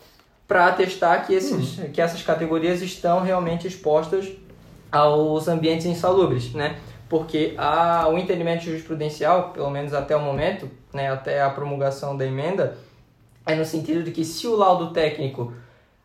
[0.50, 4.28] para atestar que, esses, que essas categorias estão realmente expostas
[4.90, 6.80] aos ambientes insalubres, né?
[7.08, 12.26] Porque a, o entendimento jurisprudencial, pelo menos até o momento, né, até a promulgação da
[12.26, 12.76] emenda,
[13.46, 15.52] é no sentido de que se o laudo técnico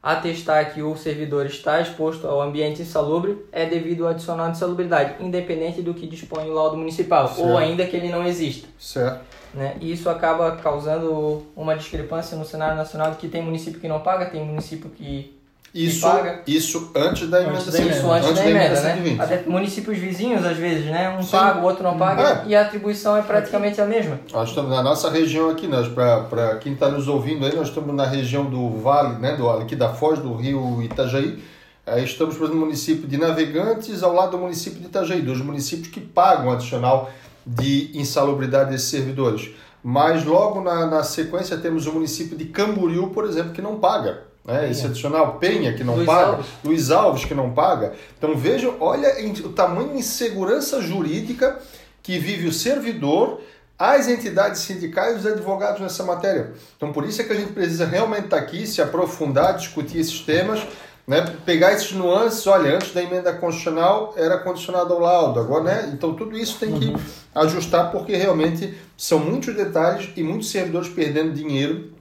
[0.01, 5.15] atestar que o servidor está exposto ao ambiente insalubre, é devido ao adicional de salubridade,
[5.25, 7.49] independente do que dispõe o laudo municipal, Certo.
[7.49, 8.67] ou ainda que ele não exista.
[8.77, 9.25] Certo.
[9.55, 9.75] Né?
[9.79, 14.01] E isso acaba causando uma discrepância no cenário nacional de que tem município que não
[14.01, 15.33] paga, tem município que
[15.73, 16.41] Isso, paga.
[16.45, 17.97] isso antes da emenda Antes da 120.
[17.97, 18.93] isso antes, da emenda, né?
[18.95, 19.21] 120.
[19.21, 21.09] Até municípios vizinhos, às vezes, né?
[21.17, 21.31] Um Sim.
[21.31, 22.47] paga, o outro não paga, É.
[22.47, 24.19] e a atribuição é praticamente a mesma.
[24.33, 27.95] Nós estamos na nossa região aqui, nós para quem está nos ouvindo aí, nós estamos
[27.95, 31.41] na região do Vale, né, do aqui da Foz do Rio Itajaí.
[31.87, 36.01] Aí estamos no município de Navegantes, ao lado do município de Itajaí, dos municípios que
[36.01, 37.09] pagam adicional
[37.45, 39.51] de insalubridade desses servidores.
[39.83, 44.23] Mas logo na, na sequência temos o município de Camboriú, por exemplo, que não paga.
[44.43, 44.69] Né?
[44.69, 46.45] Esse adicional Penha que não Luiz paga, Alves.
[46.63, 47.93] Luiz Alves que não paga.
[48.17, 49.11] Então vejam, olha
[49.43, 51.59] o tamanho de insegurança jurídica
[52.03, 53.41] que vive o servidor,
[53.77, 56.53] as entidades sindicais e os advogados nessa matéria.
[56.77, 60.19] Então por isso é que a gente precisa realmente estar aqui, se aprofundar, discutir esses
[60.21, 60.65] temas,
[61.07, 61.21] né?
[61.45, 65.91] pegar esses nuances, olha, antes da emenda constitucional era condicionado ao laudo, agora, né?
[65.93, 66.93] Então tudo isso tem que
[67.33, 71.91] ajustar porque realmente são muitos detalhes e muitos servidores perdendo dinheiro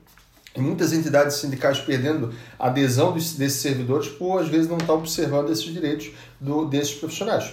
[0.57, 5.51] e muitas entidades sindicais perdendo adesão desse- desses servidores por às vezes não estar observando
[5.51, 7.53] esses direitos do, desses profissionais.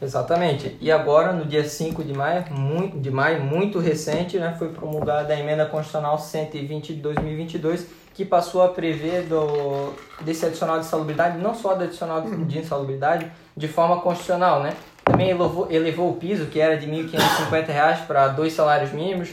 [0.00, 0.78] Exatamente.
[0.80, 5.34] E agora, no dia 5 de maio, muito, de maio, muito recente, né, foi promulgada
[5.34, 7.84] a emenda constitucional 120 de 2022,
[8.18, 12.58] que passou a prever do, desse adicional de insalubridade, não só do adicional de, de
[12.58, 14.72] insalubridade, de forma constitucional, né?
[15.04, 19.28] Também elevou, elevou o piso, que era de 1.550 reais para dois salários mínimos.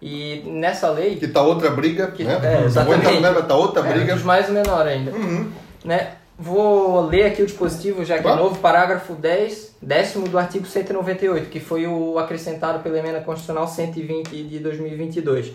[0.00, 2.40] E nessa lei, Que tá outra briga, Que- né?
[2.42, 3.06] é, exatamente.
[3.08, 3.42] Outra?
[3.42, 4.14] Tá outra é, briga.
[4.14, 5.10] dos mais menor ainda.
[5.10, 5.52] Uhum.
[5.84, 6.12] né?
[6.38, 8.40] Vou ler aqui o dispositivo, já que Claro.
[8.40, 13.68] é novo, parágrafo 10, décimo do artigo 198, que foi o acrescentado pela emenda constitucional
[13.68, 15.52] 120 de 2022.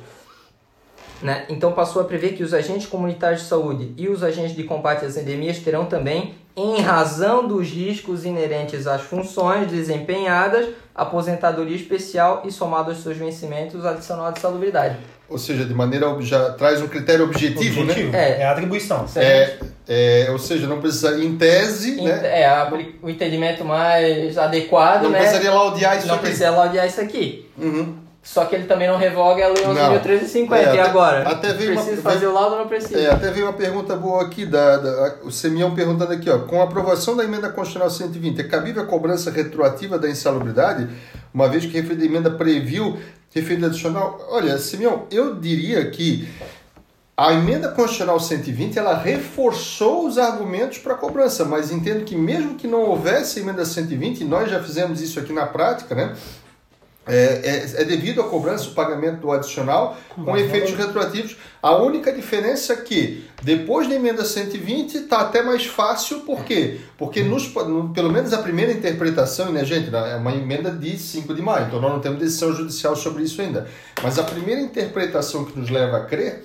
[1.22, 1.46] Né?
[1.50, 5.06] Então passou a prever que os agentes comunitários de saúde e os agentes de combate
[5.06, 12.52] às endemias terão também, em razão dos riscos inerentes às funções desempenhadas, aposentadoria especial e
[12.52, 14.98] somado aos seus vencimentos adicional de salubridade.
[15.30, 18.12] Ou seja, de maneira já traz um critério objetivo, Objetivo.
[18.12, 18.38] né?
[18.38, 18.42] É.
[18.42, 18.46] É.
[18.46, 19.06] a atribuição.
[19.16, 19.58] É,
[19.88, 22.42] é, ou seja, não precisa, em tese, Ent- né?
[22.42, 22.70] É, a-
[23.02, 25.20] o entendimento mais adequado, Não né?
[25.20, 26.24] precisaria laudear isso não aqui.
[26.26, 27.50] precisa laudear isso aqui.
[27.58, 27.96] Uhum.
[28.24, 29.74] Só que ele também não revoga a Lei Não.
[29.74, 30.56] 11.350.
[30.56, 31.28] É, e agora?
[31.28, 33.00] até veio uma- Precisa veio- fazer o laudo ou não precisa?
[33.00, 36.62] É, até veio uma pergunta boa aqui, da, da- o Semião perguntando aqui, ó, com
[36.62, 40.88] a aprovação da emenda constitucional 120, é cabível a cobrança retroativa da insalubridade,
[41.34, 43.00] uma vez que a referida emenda previu
[43.34, 44.20] referida adicional?
[44.30, 46.28] Olha, Semião, eu diria que
[47.18, 52.54] a emenda constitucional 120, ela reforçou os argumentos para a cobrança, mas entendo que mesmo
[52.56, 56.16] que não houvesse emenda 120, e nós já fizemos isso aqui na prática, né?
[57.08, 61.36] É, é, é devido à cobrança o pagamento do adicional com efeitos retroativos.
[61.60, 66.80] A única diferença é que depois da emenda 120 está até mais fácil, por quê?
[67.00, 71.34] Porque nos, no- pelo menos a primeira interpretação, né, gente, é uma emenda de 5
[71.34, 73.68] de maio, então nós não temos decisão judicial sobre isso ainda.
[74.04, 76.44] Mas a primeira interpretação que nos leva a crer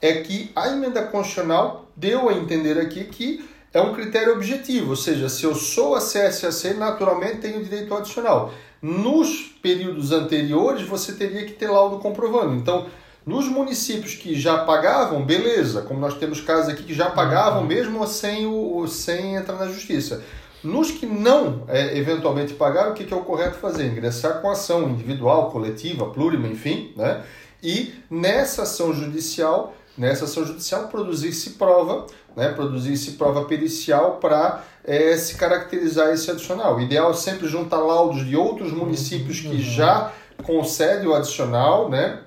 [0.00, 4.96] é que a emenda constitucional deu a entender aqui que é um critério objetivo, ou
[4.96, 8.52] seja, se eu sou a CSAC, naturalmente tenho direito adicional.
[8.82, 12.54] Nos períodos anteriores, você teria que ter laudo comprovando.
[12.54, 12.86] Então,
[13.24, 18.04] nos municípios que já pagavam, beleza, como nós temos casos aqui que já pagavam mesmo
[18.08, 20.24] sem, o, o- sem entrar na justiça.
[20.64, 23.86] Nos que não é, eventualmente pagaram, o que, que é o correto fazer?
[23.86, 27.22] Ingressar com ação individual, coletiva, plurima, enfim, né?
[27.62, 35.16] E nessa ação judicial nessa ação judicial produzir-se prova, né, produzir-se prova pericial para é,
[35.16, 36.76] se caracterizar esse adicional.
[36.76, 42.20] O ideal é sempre juntar laudos de outros municípios que já concedem o adicional, né,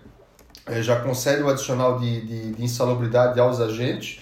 [0.65, 4.19] é, já concede o adicional de, de, de, insalubridade aos agentes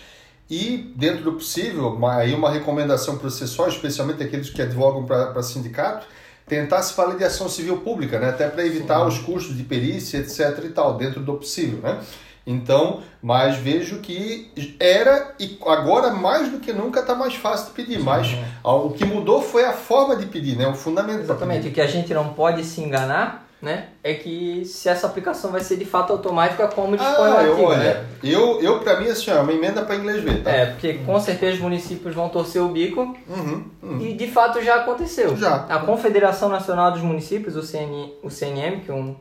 [0.50, 6.06] e, dentro do possível, uma, aí uma recomendação processual, especialmente aqueles que advogam para sindicato,
[6.46, 9.08] tentar se valer de ação civil pública, né, até para evitar Sim.
[9.08, 10.66] os custos de perícia, etc.
[10.66, 11.80] e tal, dentro do possível.
[11.80, 12.02] Né?
[12.46, 17.72] Então, mas vejo que era e agora mais do que nunca está mais fácil de
[17.74, 17.98] pedir.
[18.00, 18.68] Sim, mas é.
[18.68, 20.68] o que mudou foi a forma de pedir, né?
[20.68, 21.22] O fundamento.
[21.22, 21.70] Exatamente.
[21.70, 23.86] O que a gente não pode se enganar, né?
[24.04, 27.60] É que se essa aplicação vai ser de fato automática, como dispõe ah, o artigo,
[27.60, 28.06] eu, olha, né?
[28.22, 30.52] Eu, eu para mim assim, é uma emenda para inglês ver, tá?
[30.52, 34.02] É, porque com certeza os municípios vão torcer o bico uhum, uhum.
[34.02, 35.38] e de fato já aconteceu.
[35.38, 35.66] Já.
[35.70, 39.16] A Confederação Nacional dos Municípios, o, CN, o CNM, que é um,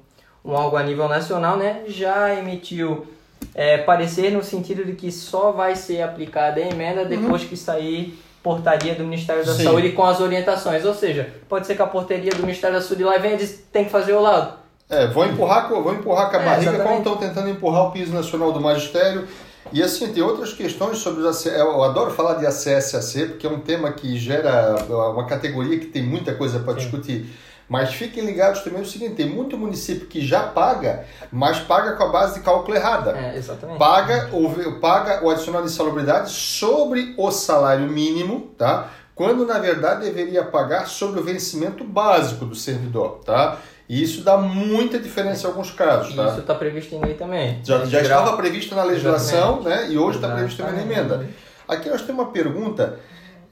[0.44, 3.06] um órgão a nível nacional, né, já emitiu
[3.54, 7.48] é, parecer no sentido de que só vai ser aplicada a emenda depois uhum.
[7.48, 9.64] que sair portaria do Ministério da Sim.
[9.64, 10.84] Saúde com as orientações.
[10.84, 13.62] Ou seja, pode ser que a portaria do Ministério da Saúde lá venha e diz
[13.72, 14.54] tem que fazer o lado.
[14.90, 16.88] É, vão empurrar, vão empurrar com a é, barriga exatamente.
[16.88, 19.26] como estão tentando empurrar o piso nacional do magistério.
[19.72, 23.60] E assim, tem outras questões sobre os Eu adoro falar de ACS-AC, porque é um
[23.60, 27.26] tema que gera uma categoria que tem muita coisa para discutir.
[27.68, 32.02] Mas fiquem ligados também no seguinte: tem muito município que já paga, mas paga com
[32.02, 33.16] a base de cálculo errada.
[33.16, 33.78] É, exatamente.
[33.78, 38.90] Paga, o, paga o adicional de salubridade sobre o salário mínimo, tá?
[39.14, 43.58] Quando na verdade deveria pagar sobre o vencimento básico do servidor, tá?
[43.88, 46.28] E isso dá muita diferença em alguns casos, tá?
[46.28, 47.60] Isso está previsto em lei também.
[47.62, 49.88] Já, já estava previsto na legislação, Exatamente.
[49.88, 49.92] né?
[49.92, 51.28] E hoje está previsto também na emenda.
[51.68, 52.98] Aqui nós temos uma pergunta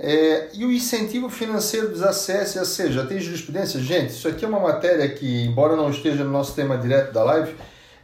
[0.02, 3.78] é, e o incentivo financeiro dos acessos, ou seja, tem jurisprudência?
[3.78, 7.22] Gente, isso aqui é uma matéria que, embora não esteja no nosso tema direto da
[7.22, 7.54] live,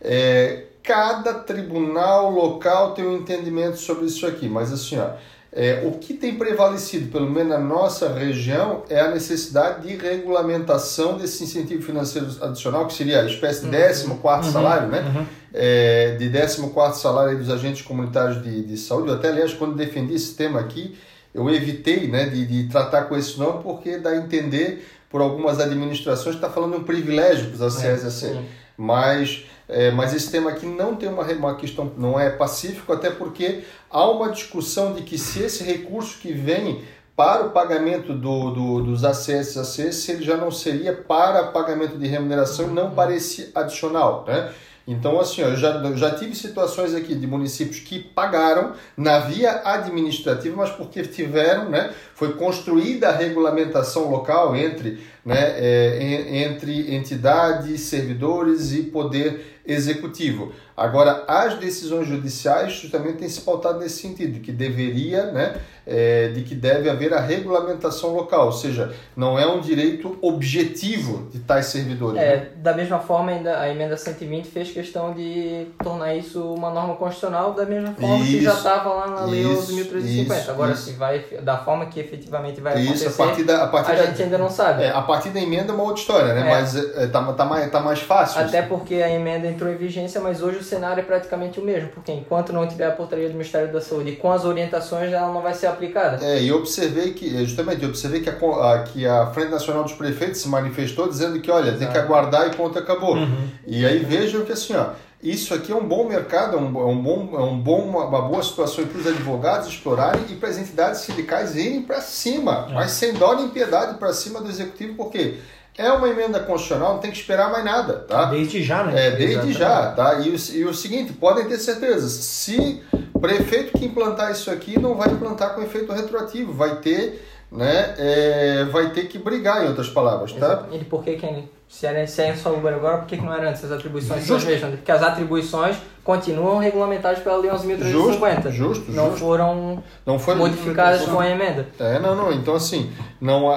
[0.03, 5.13] é, cada tribunal local tem um entendimento sobre isso aqui, mas assim, ó,
[5.51, 11.17] é, o que tem prevalecido, pelo menos na nossa região, é a necessidade de regulamentação
[11.17, 14.19] desse incentivo financeiro adicional, que seria a espécie de 14 uhum.
[14.35, 14.43] uhum.
[14.53, 15.01] salário, né?
[15.01, 15.27] Uhum.
[15.55, 19.09] É, de 14 salário dos agentes comunitários de, de saúde.
[19.09, 20.95] Eu até, aliás, quando defendi esse tema aqui,
[21.37, 25.61] eu evitei né, de, de tratar com esse nome porque dá a entender por algumas
[25.61, 28.43] administrações que está falando de um privilégio para os ACS é,
[28.77, 33.11] mas é, mas esse tema aqui não tem uma, uma questão, não é pacífico, até
[33.11, 36.85] porque há uma discussão de que se esse recurso que vem
[37.17, 42.07] para o pagamento do, do, dos ACS ACS, ele já não seria para pagamento de
[42.07, 44.25] remuneração e não para esse adicional.
[44.29, 44.53] Né?
[44.87, 49.19] Então, assim, ó, eu já, eu já tive situações aqui de municípios que pagaram na
[49.19, 56.97] via administrativa, mas porque tiveram, né, foi construída a regulamentação local entre, né, é, entre
[56.97, 60.53] entidades, servidores e poder executivo.
[60.77, 66.43] Agora, as decisões judiciais justamente têm se pautado nesse sentido, que deveria, né, é, de
[66.43, 71.67] que deve haver a regulamentação local, ou seja, não é um direito objetivo de tais
[71.67, 72.21] servidores.
[72.21, 72.49] É, né?
[72.57, 77.65] da mesma forma, a emenda 120 fez questão de tornar isso uma norma constitucional, da
[77.65, 80.49] mesma forma isso, que já estava lá na Lei 11.350.
[80.51, 80.83] Agora, isso.
[80.83, 83.95] se vai, da forma que efetivamente vai isso, acontecer, a, partir da, a, partir a
[83.95, 84.85] da, gente ainda não sabe.
[84.85, 86.41] É, a partir da emenda é uma outra história, né?
[86.41, 86.51] É.
[86.51, 88.41] Mas é, tá, tá, mais, tá mais fácil.
[88.41, 91.89] Até porque a emenda entrou em vigência, mas hoje o cenário é praticamente o mesmo,
[91.91, 95.43] porque enquanto não tiver a portaria do Ministério da Saúde com as orientações, ela não
[95.43, 96.25] vai ser aplicada.
[96.25, 99.85] É, e eu observei que, justamente, eu observei que a, a, que a Frente Nacional
[99.85, 101.79] dos Prefeitos se manifestou dizendo que, olha, Exato.
[101.79, 103.17] tem que aguardar e ponto, acabou.
[103.17, 103.49] Uhum.
[103.67, 104.87] E aí vejam que assim, ó,
[105.31, 108.23] isso aqui é um bom mercado, é um, é um bom, é um bom, uma
[108.23, 112.75] boa situação para os advogados explorarem e para as entidades sindicais irem para cima, é.
[112.75, 115.39] mas sem dó nem piedade para cima do executivo, porque
[115.79, 118.27] é uma emenda constitucional, não tem que esperar mais nada, tá?
[118.27, 119.09] Desde já, né?
[119.09, 119.59] É, desde Exatamente.
[119.59, 120.15] já, tá?
[120.21, 122.83] E o, e o seguinte, podem ter certeza, se
[123.21, 128.65] prefeito que implantar isso aqui não vai implantar com efeito retroativo, vai ter, né, é,
[128.65, 130.47] vai ter que brigar, em outras palavras, tá?
[130.47, 130.75] Exato.
[130.75, 131.49] E por que, Kenny?
[131.69, 133.65] Se era se é só Uber agora, por que, que não era antes?
[133.65, 134.75] As atribuições mesmas.
[134.77, 137.81] Porque as atribuições continuam regulamentadas pela Lei 11.350.
[137.81, 138.93] Justo, justo.
[138.93, 139.19] Não justo.
[139.19, 141.67] foram não foi modificadas com a emenda.
[141.81, 142.33] É, não, não.
[142.33, 143.53] Então, assim, não,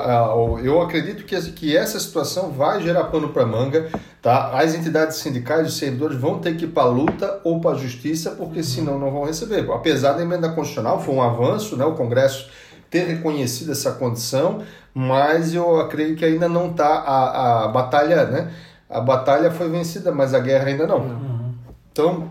[0.58, 3.88] eu acredito que, que essa situação vai gerar pano para manga.
[4.22, 4.60] Tá?
[4.60, 7.76] As entidades sindicais, os servidores vão ter que ir para a luta ou para a
[7.76, 9.70] justiça, porque senão não vão receber.
[9.72, 11.86] Apesar da emenda constitucional, foi um avanço, né?
[11.86, 12.50] o Congresso
[12.90, 18.52] ter reconhecido essa condição, mas eu acredito que ainda não está a, a batalha, né?
[18.90, 20.98] A batalha foi vencida, mas a guerra ainda não.
[20.98, 21.54] Uhum.
[21.92, 22.30] Então,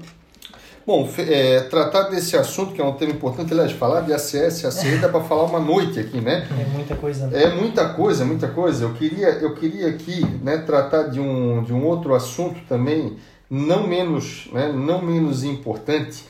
[0.84, 4.98] bom, é, tratar desse assunto, que é um tema importante, aliás, falar de ACS, ACE
[4.98, 6.48] dá para falar uma noite aqui, né?
[6.50, 7.28] É muita coisa.
[7.28, 7.44] Né?
[7.44, 8.84] É muita coisa, muita coisa.
[8.84, 13.16] Eu queria, eu queria aqui né, tratar de um, de um outro assunto também,
[13.48, 16.24] não menos, né, não menos importante,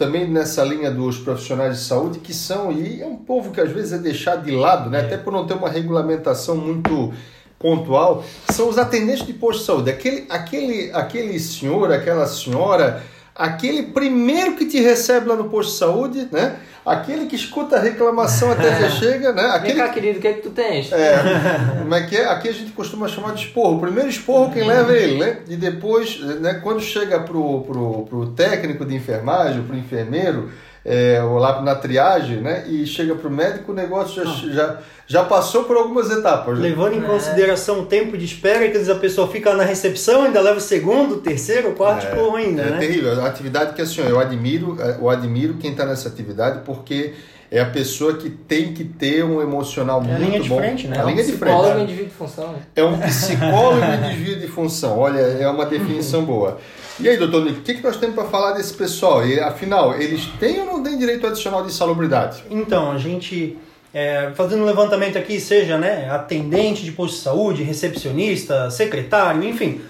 [0.00, 3.70] também nessa linha dos profissionais de saúde, que são, e é um povo que às
[3.70, 5.00] vezes é deixado de lado, né?
[5.00, 7.12] até por não ter uma regulamentação muito
[7.58, 9.90] pontual, são os atendentes de posto de saúde.
[9.90, 13.02] Aquele, aquele, aquele senhor, aquela senhora,
[13.40, 16.56] aquele primeiro que te recebe lá no posto de saúde, né?
[16.84, 19.42] Aquele que escuta a reclamação até que chega, né?
[19.54, 19.74] Aquele...
[19.74, 20.92] Vem cá, querido, o que é que tu tens?
[20.92, 21.16] É,
[21.80, 22.26] como é que é?
[22.26, 23.76] Aqui a gente costuma chamar de esporro.
[23.76, 25.38] O primeiro esporro quem leva é ele, né?
[25.48, 30.50] E depois, né, quando chega pro, pro, pro técnico de enfermagem, pro enfermeiro,
[30.84, 32.64] é, ou lá na triagem, né?
[32.66, 34.52] E chega pro médico, o negócio já, ah.
[34.52, 36.58] já, já passou por algumas etapas.
[36.58, 36.68] Né?
[36.68, 37.06] Levando em é.
[37.06, 40.58] consideração o tempo de espera, que às vezes a pessoa fica na recepção, ainda leva
[40.58, 42.76] o segundo, terceiro, quarto é, por ainda, é né?
[42.76, 43.20] É terrível.
[43.20, 47.14] A atividade que assim, eu admiro, é, eu admiro quem está nessa atividade porque
[47.50, 50.24] é a pessoa que tem que ter um emocional é muito bom.
[50.24, 50.56] a linha de bom.
[50.56, 50.96] frente, né?
[50.96, 51.52] É a linha de frente.
[51.52, 52.52] Psicólogo indivíduo de função.
[52.52, 52.58] Né?
[52.76, 54.98] É um psicólogo indivíduo de função.
[54.98, 56.58] Olha, é uma definição boa.
[56.98, 59.26] E aí, doutor Nico, o que, que nós temos para falar desse pessoal?
[59.26, 62.44] E, afinal, eles têm ou não têm direito adicional de insalubridade?
[62.50, 63.56] Então, a gente,
[63.94, 69.80] é, fazendo um levantamento aqui, seja né, atendente de posto de saúde, recepcionista, secretário, enfim,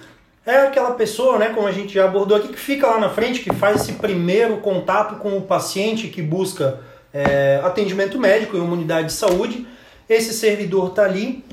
[0.47, 3.41] é aquela pessoa, né, como a gente já abordou aqui, que fica lá na frente,
[3.41, 6.81] que faz esse primeiro contato com o paciente que busca
[7.13, 9.67] é, atendimento médico em uma unidade de saúde.
[10.09, 11.45] Esse servidor está ali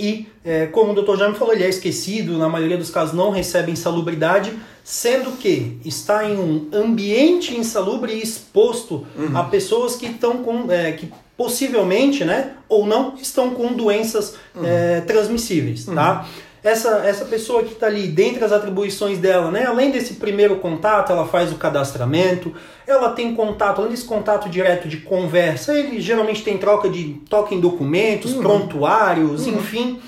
[0.00, 3.14] e, é, como o doutor já me falou, ele é esquecido, na maioria dos casos
[3.14, 9.36] não recebe insalubridade, sendo que está em um ambiente insalubre e exposto uhum.
[9.36, 10.70] a pessoas que estão com.
[10.72, 14.62] É, que possivelmente, né, ou não, estão com doenças uhum.
[14.62, 16.26] é, transmissíveis, tá?
[16.60, 20.56] Uhum essa, essa pessoa que está ali, dentre as atribuições dela, né, além desse primeiro
[20.56, 22.54] contato, ela faz o cadastramento,
[22.86, 27.54] ela tem contato, além desse contato direto de conversa, ele geralmente tem troca de toque
[27.54, 28.42] em documentos, uhum.
[28.42, 29.54] prontuários, uhum.
[29.54, 30.00] enfim.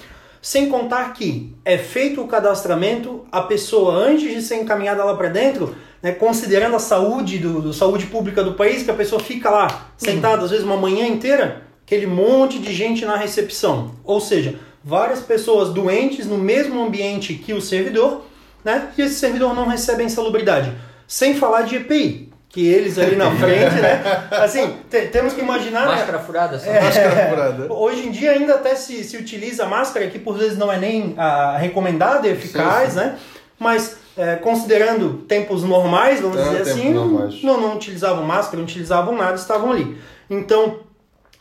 [0.42, 5.28] Sem contar que é feito o cadastramento, a pessoa, antes de ser encaminhada lá para
[5.28, 9.48] dentro, né, considerando a saúde do, do, saúde pública do país, que a pessoa fica
[9.48, 10.44] lá sentada, uhum.
[10.44, 13.92] às vezes uma manhã inteira, aquele monte de gente na recepção.
[14.04, 18.24] Ou seja, várias pessoas doentes no mesmo ambiente que o servidor,
[18.64, 18.90] né?
[18.96, 20.72] E esse servidor não recebe a insalubridade.
[21.06, 24.02] Sem falar de EPI, que eles ali na frente, né?
[24.30, 24.76] Assim,
[25.10, 25.86] temos que imaginar.
[25.86, 25.94] Né?
[25.96, 26.70] Máscara furada, só.
[26.70, 27.72] É, máscara furada.
[27.72, 31.14] Hoje em dia ainda até se, se utiliza máscara, que por vezes não é nem
[31.16, 33.04] a recomendada e eficaz, sim, sim.
[33.04, 33.18] né?
[33.58, 37.30] Mas é, considerando tempos normais, vamos é, dizer assim, não,
[37.60, 39.96] não utilizavam máscara, não utilizavam nada, estavam ali.
[40.28, 40.80] Então,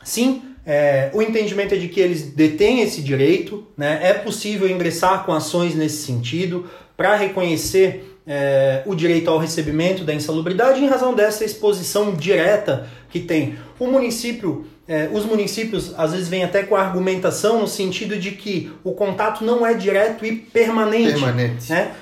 [0.02, 3.98] sim, é, o entendimento é de que eles detêm esse direito, né?
[4.02, 10.14] é possível ingressar com ações nesse sentido para reconhecer é, o direito ao recebimento da
[10.14, 13.58] insalubridade em razão dessa exposição direta que tem.
[13.78, 18.30] O município, é, os municípios às vezes vêm até com a argumentação no sentido de
[18.30, 21.14] que o contato não é direto e permanente.
[21.14, 21.70] Permanente.
[21.70, 21.92] Né?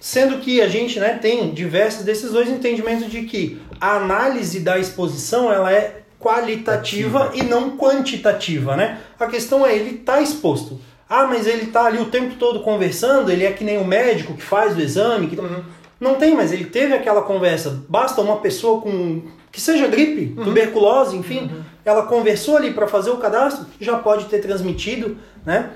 [0.00, 4.78] Sendo que a gente né, tem diversos desses dois entendimentos de que a análise da
[4.78, 7.44] exposição ela é qualitativa Ativa.
[7.44, 9.00] e não quantitativa, né?
[9.18, 10.78] A questão é ele está exposto.
[11.08, 14.34] Ah, mas ele está ali o tempo todo conversando, ele é que nem o médico
[14.34, 15.40] que faz o exame, que...
[15.40, 15.64] Uhum.
[15.98, 17.82] não tem, mas ele teve aquela conversa.
[17.88, 20.44] Basta uma pessoa com que seja gripe, uhum.
[20.44, 21.62] tuberculose, enfim, uhum.
[21.84, 25.70] ela conversou ali para fazer o cadastro, já pode ter transmitido, né?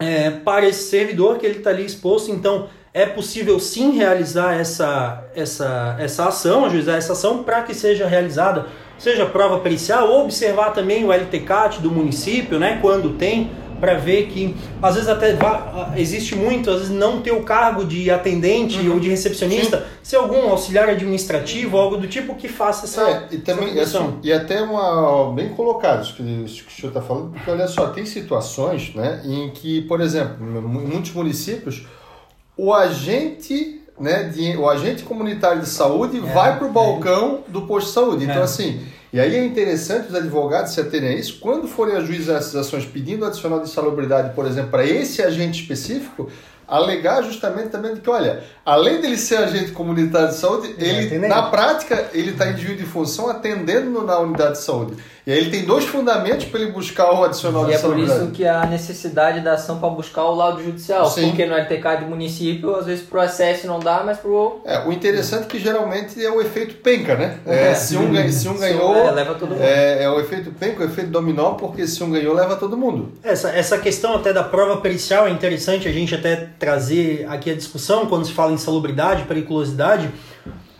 [0.00, 2.32] É, para esse servidor que ele está ali exposto.
[2.32, 8.06] Então, é possível sim realizar essa, essa, essa ação, ajuizar essa ação para que seja
[8.06, 8.66] realizada
[8.96, 14.28] seja prova pericial, ou observar também o LTCAT do município, né, quando tem, para ver
[14.28, 15.36] que às vezes até
[15.96, 18.94] existe muito, às vezes não ter o cargo de atendente uhum.
[18.94, 19.84] ou de recepcionista, Sim.
[20.02, 23.10] ser algum auxiliar administrativo, algo do tipo que faça essa.
[23.10, 26.88] É, e também assim, e até uma bem colocado isso que, isso que o senhor
[26.88, 31.84] está falando, porque olha só, tem situações, né, em que, por exemplo, em muitos municípios
[32.56, 37.50] o agente né, de, o agente comunitário de saúde é, vai para o balcão é.
[37.50, 38.24] do posto de saúde.
[38.24, 38.42] Então, é.
[38.42, 38.80] assim,
[39.12, 42.84] e aí é interessante os advogados se aterem a isso, quando forem ajuizar essas ações
[42.84, 46.28] pedindo adicional de insalubridade, por exemplo, para esse agente específico,
[46.66, 51.42] alegar justamente também de que, olha, além dele ser agente comunitário de saúde, ele, na
[51.42, 54.96] prática, ele está em desvio de função atendendo na unidade de saúde.
[55.26, 57.98] E aí ele tem dois fundamentos para ele buscar o adicional e de é por
[57.98, 61.08] isso que a necessidade da ação para buscar o laudo judicial.
[61.08, 61.28] Sim.
[61.28, 64.60] Porque no LTK do município, às vezes pro acesso não dá, mas pro...
[64.66, 67.38] É, o interessante é que geralmente é o efeito penca, né?
[67.46, 67.74] É, é.
[67.74, 68.94] Se, um, se um ganhou...
[68.96, 69.62] É, leva todo mundo.
[69.62, 73.14] É, é o efeito penca, o efeito dominó, porque se um ganhou, leva todo mundo.
[73.22, 77.54] Essa, essa questão até da prova pericial é interessante a gente até trazer aqui a
[77.54, 80.10] discussão quando se fala em salubridade, periculosidade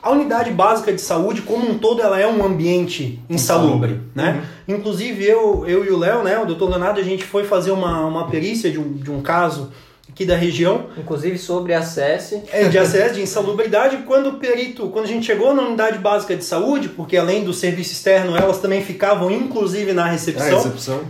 [0.05, 4.45] a unidade básica de saúde, como um todo, ela é um ambiente insalubre, né?
[4.69, 4.77] Uhum.
[4.77, 8.05] Inclusive, eu, eu e o Léo, né, o doutor Leonardo, a gente foi fazer uma,
[8.05, 9.73] uma perícia de um, de um caso
[10.07, 10.89] aqui da região.
[10.99, 12.43] Inclusive sobre acesso.
[12.53, 13.97] É, de acesso, de insalubridade.
[14.07, 17.55] Quando o perito, quando a gente chegou na unidade básica de saúde, porque além do
[17.55, 20.63] serviço externo, elas também ficavam inclusive na recepção.
[20.63, 21.01] Recepção.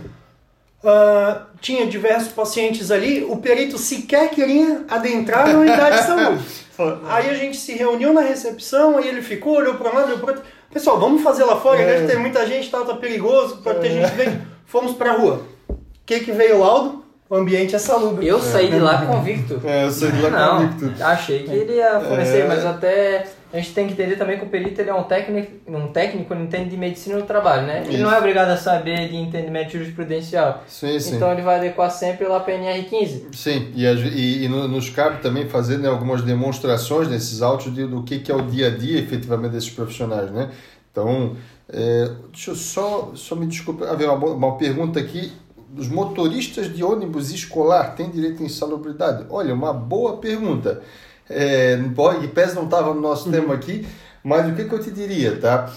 [0.81, 6.45] Uh, tinha diversos pacientes ali, o perito sequer queria adentrar na unidade de saúde.
[7.09, 10.19] aí a gente se reuniu na recepção, aí ele ficou, olhou para um lado, olhou
[10.19, 10.45] para outro.
[10.71, 11.85] Pessoal, vamos fazer lá fora, é.
[11.85, 13.89] deve ter muita gente, tá, tá perigoso, pode ter é.
[13.89, 14.41] gente vendo.
[14.67, 15.41] Fomos pra rua.
[15.67, 17.03] O que que veio o laudo?
[17.27, 18.27] O ambiente é salubre.
[18.27, 19.59] Eu saí de lá convicto.
[19.65, 21.03] É, eu saí de lá não, convicto.
[21.03, 22.47] Achei que ele ia fornecer, é.
[22.47, 25.49] mas até a gente tem que entender também que o perito ele é um técnico,
[25.67, 27.83] um técnico que entende de medicina do trabalho, né?
[27.85, 28.03] Ele Isso.
[28.03, 30.61] não é obrigado a saber de entendimento jurisprudencial.
[30.67, 31.15] Sim, sim.
[31.15, 33.33] Então ele vai adequar sempre lá a PNR15.
[33.33, 38.03] Sim, e, e, e nos cabe também fazer né, algumas demonstrações nesses autos de, do
[38.03, 40.51] que, que é o dia a dia efetivamente desses profissionais, né?
[40.91, 41.37] Então,
[41.69, 45.31] é, deixa eu só, só me desculpa, haver uma, uma pergunta aqui.
[45.77, 49.25] Os motoristas de ônibus escolar têm direito à insalubridade?
[49.29, 50.81] Olha, uma boa pergunta.
[51.29, 51.79] É,
[52.23, 53.85] e PES não estava no nosso tema aqui,
[54.23, 55.71] mas o que, que eu te diria, tá?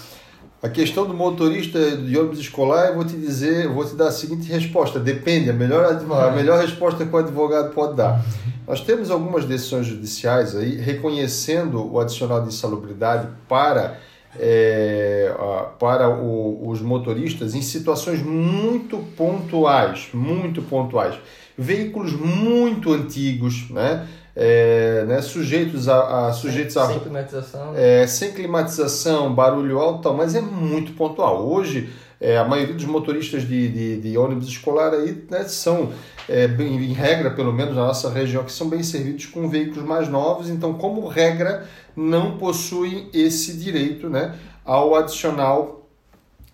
[0.61, 4.11] A questão do motorista de ônibus escolar, eu vou te dizer, vou te dar a
[4.11, 8.21] seguinte resposta: depende, a melhor, a melhor resposta que o advogado pode dar.
[8.67, 13.99] Nós temos algumas decisões judiciais aí reconhecendo o adicional de insalubridade para,
[14.37, 15.33] é,
[15.79, 21.15] para o, os motoristas em situações muito pontuais, muito pontuais.
[21.57, 24.07] Veículos muito antigos, né?
[24.41, 28.01] É, né, sujeitos a, a sujeitos sem, a sem climatização, né?
[28.03, 31.45] é, sem climatização, barulho alto, tal, mas é muito pontual.
[31.45, 31.89] Hoje
[32.21, 35.91] é, a maioria dos motoristas de, de, de ônibus escolar aí né, são
[36.29, 39.83] é, bem, em regra, pelo menos na nossa região, que são bem servidos com veículos
[39.83, 45.75] mais novos, então como regra não possuem esse direito né, ao adicional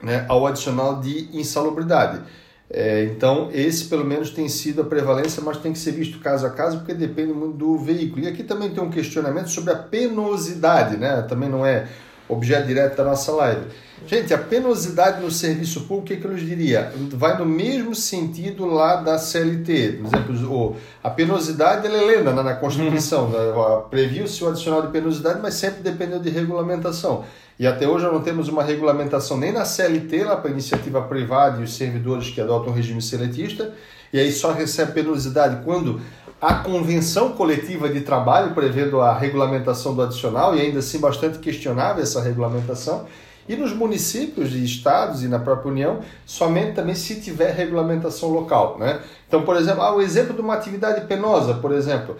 [0.01, 2.21] né, ao adicional de insalubridade.
[2.69, 6.45] É, então, esse pelo menos tem sido a prevalência, mas tem que ser visto caso
[6.45, 8.23] a caso, porque depende muito do veículo.
[8.23, 11.21] E aqui também tem um questionamento sobre a penosidade, né?
[11.29, 11.87] Também não é
[12.27, 13.67] objeto direto da nossa live.
[14.07, 16.91] Gente, a penosidade no serviço público, o que, que eu lhes diria?
[17.11, 19.99] Vai no mesmo sentido lá da CLT.
[20.01, 23.25] Por exemplo, a penosidade ela é lenda né, na Constituição.
[23.25, 23.81] Uhum.
[23.89, 27.23] Previu-se o adicional de penosidade, mas sempre dependeu de regulamentação.
[27.57, 31.63] E até hoje não temos uma regulamentação nem na CLT, lá para iniciativa privada e
[31.63, 33.73] os servidores que adotam o regime seletista,
[34.11, 36.01] e aí só recebe penosidade quando
[36.41, 42.03] a convenção coletiva de trabalho prevendo a regulamentação do adicional, e ainda assim bastante questionável
[42.03, 43.07] essa regulamentação,
[43.47, 48.77] e nos municípios e estados e na própria União, somente também se tiver regulamentação local.
[48.79, 48.99] Né?
[49.27, 52.17] Então, por exemplo, ah, o exemplo de uma atividade penosa, por exemplo,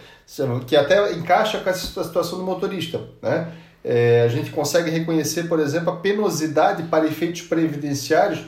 [0.67, 3.01] que até encaixa com a situação do motorista.
[3.23, 3.51] Né?
[3.87, 8.43] É, a gente consegue reconhecer, por exemplo, a penosidade para efeitos previdenciários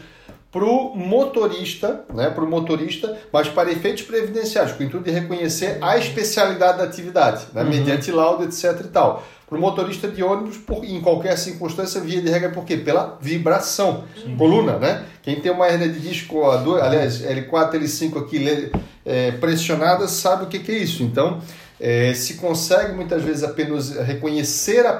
[0.51, 5.11] para o motorista, né, para o motorista, mas para efeitos previdenciários, com o intuito de
[5.11, 7.69] reconhecer a especialidade da atividade, né, uhum.
[7.69, 8.81] mediante laudo, etc.
[8.83, 9.23] e tal.
[9.47, 12.75] Para o motorista de ônibus, por, em qualquer circunstância, via de regra, por quê?
[12.75, 14.03] Pela vibração.
[14.21, 14.35] Sim.
[14.35, 15.05] Coluna, né?
[15.21, 18.71] Quem tem uma hernia de disco, aliás, L4, L5 aqui
[19.05, 21.01] é, pressionada, sabe o que, que é isso.
[21.01, 21.39] Então,
[21.79, 24.91] é, se consegue muitas vezes apenas reconhecer a,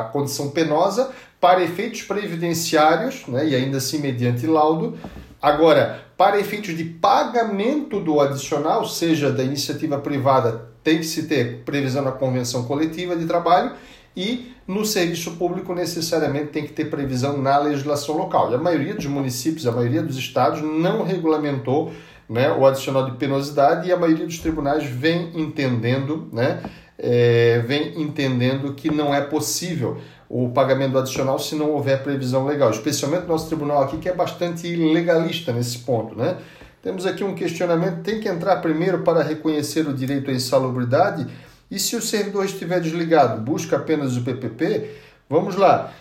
[0.00, 1.10] a condição penosa
[1.40, 4.98] para efeitos previdenciários, né, e ainda assim mediante laudo.
[5.40, 11.62] Agora, para efeitos de pagamento do adicional, seja da iniciativa privada, tem que se ter
[11.64, 13.72] previsão na convenção coletiva de trabalho
[14.14, 18.50] e no serviço público necessariamente tem que ter previsão na legislação local.
[18.50, 21.92] E a maioria dos municípios, a maioria dos estados não regulamentou
[22.30, 26.62] né, o adicional de penosidade e a maioria dos tribunais vem entendendo, né,
[26.96, 32.70] é, vem entendendo que não é possível o pagamento adicional se não houver previsão legal,
[32.70, 36.36] especialmente o nosso tribunal aqui que é bastante legalista nesse ponto, né?
[36.80, 41.26] Temos aqui um questionamento, tem que entrar primeiro para reconhecer o direito à insalubridade
[41.68, 44.88] e se o servidor estiver desligado, busca apenas o PPP?
[45.28, 45.92] Vamos lá.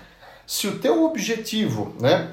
[0.45, 2.29] Se o teu objetivo, né,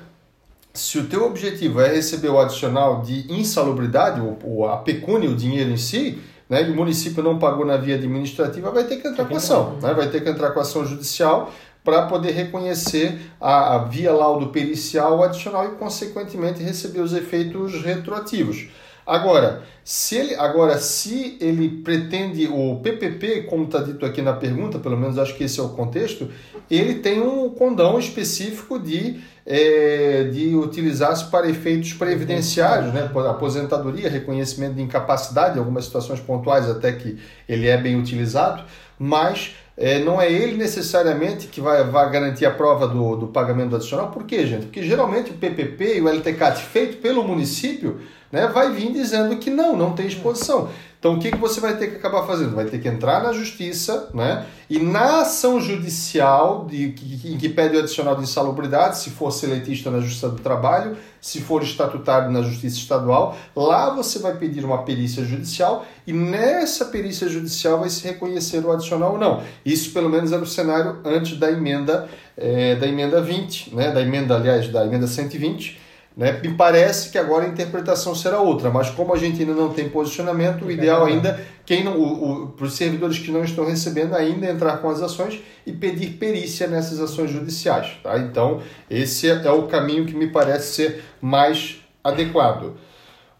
[0.76, 5.70] se o teu objetivo é receber o adicional de insalubridade, ou, a pecúnia, o dinheiro
[5.70, 6.18] em si,
[6.48, 9.78] né, e o município não pagou na via administrativa, vai ter que entrar com ação,
[9.82, 11.50] né, vai ter que entrar com ação judicial
[11.82, 18.68] para poder reconhecer a, a via laudo pericial adicional e, consequentemente, receber os efeitos retroativos.
[19.06, 24.80] Agora, se ele, agora, se ele pretende o PPP, como está dito aqui na pergunta,
[24.80, 26.28] pelo menos acho que esse é o contexto,
[26.68, 33.08] ele tem um condão específico de, é, de utilizar-se para efeitos previdenciários, né?
[33.30, 37.16] aposentadoria, reconhecimento de incapacidade, algumas situações pontuais até que
[37.48, 38.64] ele é bem utilizado,
[38.98, 43.76] mas é, não é ele necessariamente que vai, vai garantir a prova do, do pagamento
[43.76, 44.10] adicional.
[44.10, 44.64] Por quê, gente?
[44.64, 48.00] Porque geralmente o PPP e o LTCAT feito pelo município
[48.30, 50.68] né, vai vir dizendo que não, não tem exposição.
[50.98, 52.54] Então o que, que você vai ter que acabar fazendo?
[52.54, 54.44] Vai ter que entrar na justiça, né?
[54.68, 59.30] E na ação judicial de, que, em que pede o adicional de insalubridade, se for
[59.30, 64.64] seletista na Justiça do Trabalho, se for estatutário na Justiça Estadual, lá você vai pedir
[64.64, 69.42] uma perícia judicial e nessa perícia judicial vai se reconhecer o adicional ou não.
[69.64, 73.92] Isso pelo menos era o cenário antes da emenda, é, da emenda 20, né?
[73.92, 75.85] Da emenda, aliás, da emenda 120
[76.16, 76.40] né?
[76.42, 79.90] Me parece que agora a interpretação será outra, mas como a gente ainda não tem
[79.90, 84.14] posicionamento, o ideal ainda, quem não, o, o, para os servidores que não estão recebendo,
[84.14, 87.98] ainda entrar com as ações e pedir perícia nessas ações judiciais.
[88.02, 88.18] Tá?
[88.18, 92.72] Então, esse é o caminho que me parece ser mais adequado.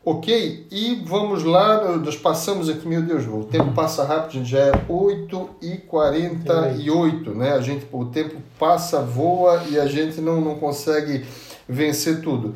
[0.05, 4.61] Ok, e vamos lá, nós passamos aqui, meu Deus, o tempo passa rápido, gente, já
[4.61, 7.55] é 8h48, né?
[7.55, 11.25] A gente, o tempo passa, voa e a gente não, não consegue
[11.69, 12.55] vencer tudo.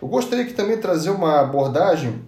[0.00, 2.22] Eu gostaria que também trazer uma abordagem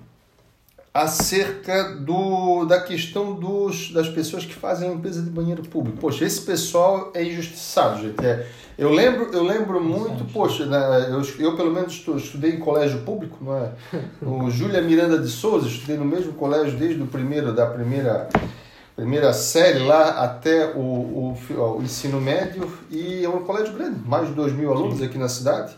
[0.95, 5.99] acerca do, da questão dos, das pessoas que fazem limpeza de banheiro público.
[5.99, 8.25] Poxa, esse pessoal é injustiçado, gente.
[8.25, 8.47] É,
[8.79, 13.39] eu lembro, eu lembro muito, poxa, né, eu, eu pelo menos estudei em colégio público,
[13.41, 13.72] não é?
[14.22, 18.29] O Júlia Miranda de Souza, estudei no mesmo colégio desde o primeiro, da primeira
[18.95, 24.29] primeira série lá até o, o, o, ensino médio e é um colégio grande, mais
[24.29, 25.77] de 2 mil alunos aqui na cidade.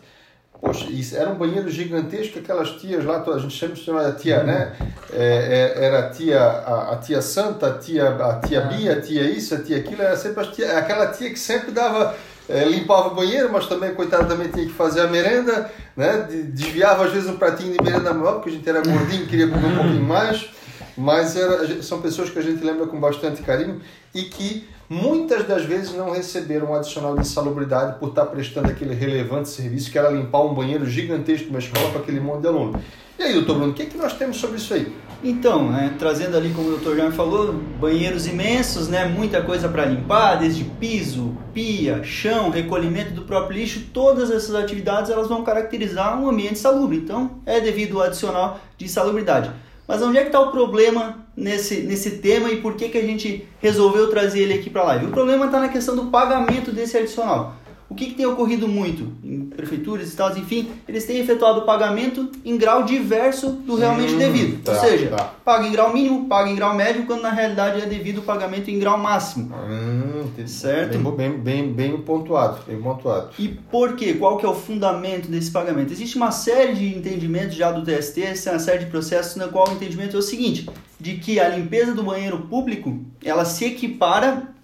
[0.61, 4.75] Poxa, isso era um banheiro gigantesco, aquelas tias lá, a gente chama de tia, né?
[5.13, 8.67] É, é, era a tia, a, a, tia Santa, a tia, a tia ah.
[8.67, 12.15] Bia, a tia isso, a tia aquilo, era sempre tia, aquela tia que sempre dava,
[12.49, 16.27] é, limpava o banheiro, mas também, coitada, também tinha que fazer a merenda, né?
[16.29, 19.67] Desviava às vezes um pratinho de merenda maior, porque a gente era gordinho, queria comer
[19.67, 20.49] um pouquinho mais,
[20.97, 23.81] mas era, são pessoas que a gente lembra com bastante carinho
[24.15, 28.95] e que muitas das vezes não receberam um adicional de insalubridade por estar prestando aquele
[28.95, 32.49] relevante serviço que era limpar um banheiro gigantesco de uma escola para aquele monte de
[32.49, 32.81] aluno.
[33.19, 34.95] E aí, doutor Bruno, o que, é que nós temos sobre isso aí?
[35.25, 39.87] Então, né, trazendo ali, como o doutor Jaime falou, banheiros imensos, né, muita coisa para
[39.87, 46.21] limpar, desde piso, pia, chão, recolhimento do próprio lixo, todas essas atividades elas vão caracterizar
[46.21, 46.99] um ambiente salubre.
[46.99, 49.51] Então, é devido ao adicional de insalubridade.
[49.87, 53.03] Mas onde é que está o problema nesse, nesse tema e por que, que a
[53.03, 55.07] gente resolveu trazer ele aqui para a live?
[55.07, 57.55] O problema está na questão do pagamento desse adicional.
[57.89, 62.31] O que, que, tem ocorrido muito em prefeituras, estados, enfim, eles têm efetuado o pagamento
[62.45, 64.63] em grau diverso do realmente hum, devido.
[64.65, 65.33] Tá, Ou seja, tá.
[65.45, 68.69] paga em grau mínimo, paga em grau médio, quando na realidade é devido o pagamento
[68.71, 69.55] em grau máximo.
[69.55, 70.99] Hum, certo?
[71.13, 73.31] Bem, bem, bem, pontuado, bem pontuado.
[73.39, 74.15] E por quê?
[74.15, 75.93] Qual que é o fundamento desse pagamento?
[75.93, 79.73] Existe uma série de entendimentos já do TST, uma série de processos na qual o
[79.73, 80.69] entendimento é o seguinte,
[80.99, 84.56] de que a limpeza do banheiro público, ela se equipara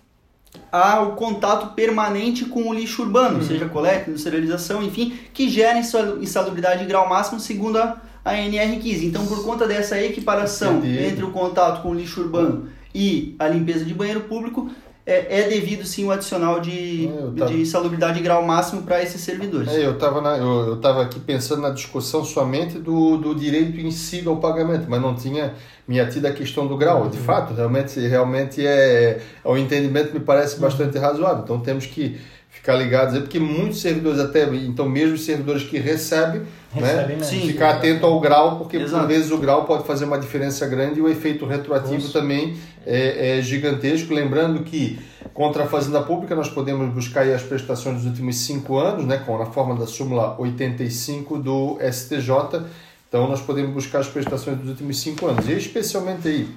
[0.70, 3.42] ao contato permanente com o lixo urbano, uhum.
[3.42, 9.04] seja coleta, industrialização, enfim, que gera insalubridade de grau máximo segundo a, a NR15.
[9.04, 11.04] Então, por conta dessa equiparação Entendi.
[11.04, 14.70] entre o contato com o lixo urbano e a limpeza de banheiro público,
[15.04, 17.50] é, é devido sim o adicional de, tava...
[17.50, 19.68] de insalubridade de grau máximo para esses servidores.
[19.68, 24.22] É, eu estava eu, eu aqui pensando na discussão somente do, do direito em si
[24.26, 25.54] ao pagamento, mas não tinha
[25.88, 27.08] me atido a questão do grau.
[27.08, 27.24] De uhum.
[27.24, 31.42] fato, realmente, realmente é, é um entendimento me parece bastante razoável.
[31.42, 36.42] Então temos que ficar ligados, porque muitos servidores até, então mesmo os servidores que recebem,
[36.74, 39.02] né, Sim, ficar atento ao grau, porque Exato.
[39.02, 42.12] por vezes o grau pode fazer uma diferença grande e o efeito retroativo Nossa.
[42.12, 42.56] também
[42.86, 44.14] é, é, gigantesco.
[44.14, 44.98] Lembrando que
[45.34, 49.40] contra a Fazenda Pública nós podemos buscar as prestações dos últimos cinco anos, né, com
[49.40, 52.64] a forma da súmula 85 do STJ,
[53.08, 56.48] então nós podemos buscar as prestações dos últimos cinco anos, e especialmente aí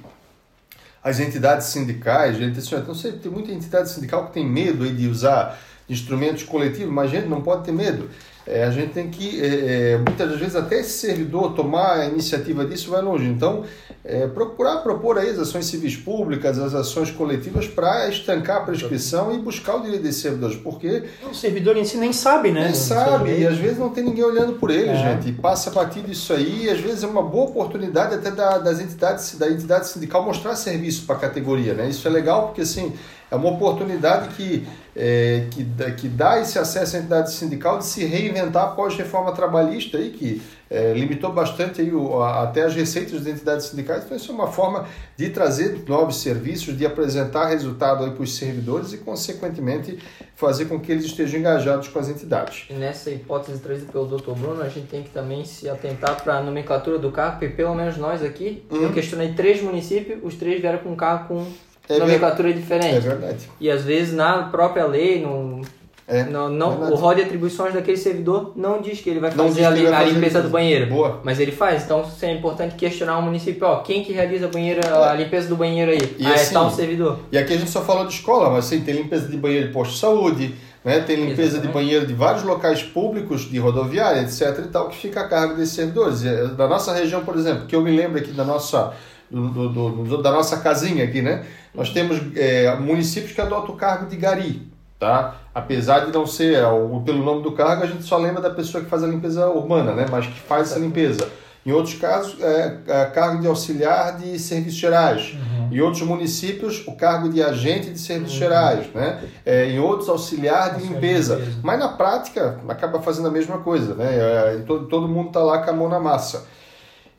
[1.03, 4.91] as entidades sindicais, gente, assim, não sei, tem muita entidade sindical que tem medo aí
[4.91, 8.09] de usar instrumentos coletivos, mas a gente não pode ter medo.
[8.47, 12.05] É, a gente tem que, é, é, muitas das vezes, até esse servidor tomar a
[12.05, 13.25] iniciativa disso vai longe.
[13.25, 13.63] Então,
[14.03, 19.33] é, procurar propor aí as ações civis públicas, as ações coletivas para estancar a prescrição
[19.33, 21.05] e buscar o direito desses servidores, porque...
[21.27, 22.65] O servidor em si nem sabe, né?
[22.65, 24.95] Nem sabe, e às vezes não tem ninguém olhando por ele, é.
[24.95, 28.59] gente, e passa batido isso aí, e às vezes é uma boa oportunidade até da,
[28.59, 31.89] das entidades, da entidade sindical mostrar serviço para a categoria, né?
[31.89, 32.93] Isso é legal porque, assim,
[33.35, 34.65] é uma oportunidade que,
[34.95, 35.63] é, que,
[35.97, 40.09] que dá esse acesso à entidade sindical de se reinventar após a reforma trabalhista aí,
[40.09, 44.03] que é, limitou bastante aí o, a, até as receitas das entidades sindicais.
[44.03, 48.93] Então, isso é uma forma de trazer novos serviços, de apresentar resultado para os servidores
[48.93, 49.99] e, consequentemente,
[50.35, 52.65] fazer com que eles estejam engajados com as entidades.
[52.69, 54.31] E nessa hipótese trazida pelo Dr.
[54.31, 57.75] Bruno, a gente tem que também se atentar para a nomenclatura do carro, porque pelo
[57.75, 61.45] menos nós aqui, eu questionei três municípios, os três vieram com um carro com
[61.89, 62.95] é nomenclatura diferente.
[62.95, 63.49] É verdade.
[63.59, 65.61] E às vezes na própria lei, no,
[66.07, 66.91] É, Não, não, verdade.
[66.91, 69.83] o rol de atribuições daquele servidor não diz que ele vai fazer diz a, ele
[69.89, 70.41] vai fazer limpeza limpeza.
[70.43, 70.85] do banheiro.
[70.87, 71.19] Boa.
[71.23, 75.09] Mas ele faz, então é importante questionar o município, ó, quem que realiza a, banheira,
[75.09, 76.15] a limpeza do banheiro aí?
[76.19, 77.17] E ah, assim, é tal servidor.
[77.31, 79.73] E aqui a gente só falou de escola, mas sim, tem limpeza de banheiro de
[79.73, 80.99] posto de saúde, né?
[80.99, 81.73] tem limpeza de Exatamente.
[81.73, 84.59] banheiro de vários locais públicos, de rodoviária, etc.
[84.63, 86.23] e tal, que fica a cargo desses servidores.
[86.23, 88.93] Eh, Da nossa região, por exemplo, que eu me lembro aqui da nossa,
[89.41, 89.69] do-
[90.03, 91.43] do- da nossa casinha aqui, né?
[91.73, 94.67] Nós temos eh, municípios que adotam o cargo de gari,
[94.99, 95.35] tá?
[95.53, 98.83] Apesar de não ser o- pelo nome do cargo, a gente só lembra da pessoa
[98.83, 100.05] que faz a limpeza urbana, né?
[100.09, 101.27] Mas que faz essa limpeza.
[101.65, 105.35] Em outros casos, é, é cargo de auxiliar de serviços gerais.
[105.71, 108.85] Em outros municípios, o cargo de agente de serviços gerais.
[108.93, 109.23] Né?
[109.43, 111.41] É, em outros, auxiliar de limpeza.
[111.63, 113.95] Mas na prática, acaba fazendo a mesma coisa.
[113.95, 114.05] Né?
[114.15, 116.45] É, todo, todo mundo está lá com a mão na massa.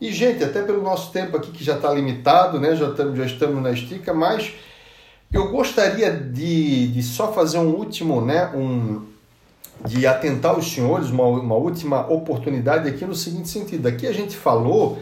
[0.00, 2.76] E, gente, até pelo nosso tempo aqui, que já está limitado, né?
[2.76, 4.52] já, estamos, já estamos na estica, mas
[5.32, 8.50] eu gostaria de, de só fazer um último, né?
[8.54, 9.02] um,
[9.84, 13.86] de atentar aos senhores, uma, uma última oportunidade aqui no seguinte sentido.
[13.86, 14.98] Aqui a gente falou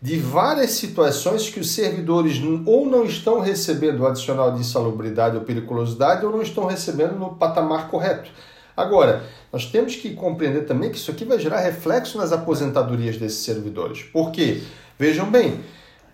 [0.00, 5.42] de várias situações que os servidores ou não estão recebendo o adicional de insalubridade ou
[5.42, 8.30] periculosidade ou não estão recebendo no patamar correto.
[8.76, 9.22] Agora,
[9.52, 14.02] nós temos que compreender também que isso aqui vai gerar reflexo nas aposentadorias desses servidores.
[14.02, 14.62] Por quê?
[14.98, 15.60] Vejam bem,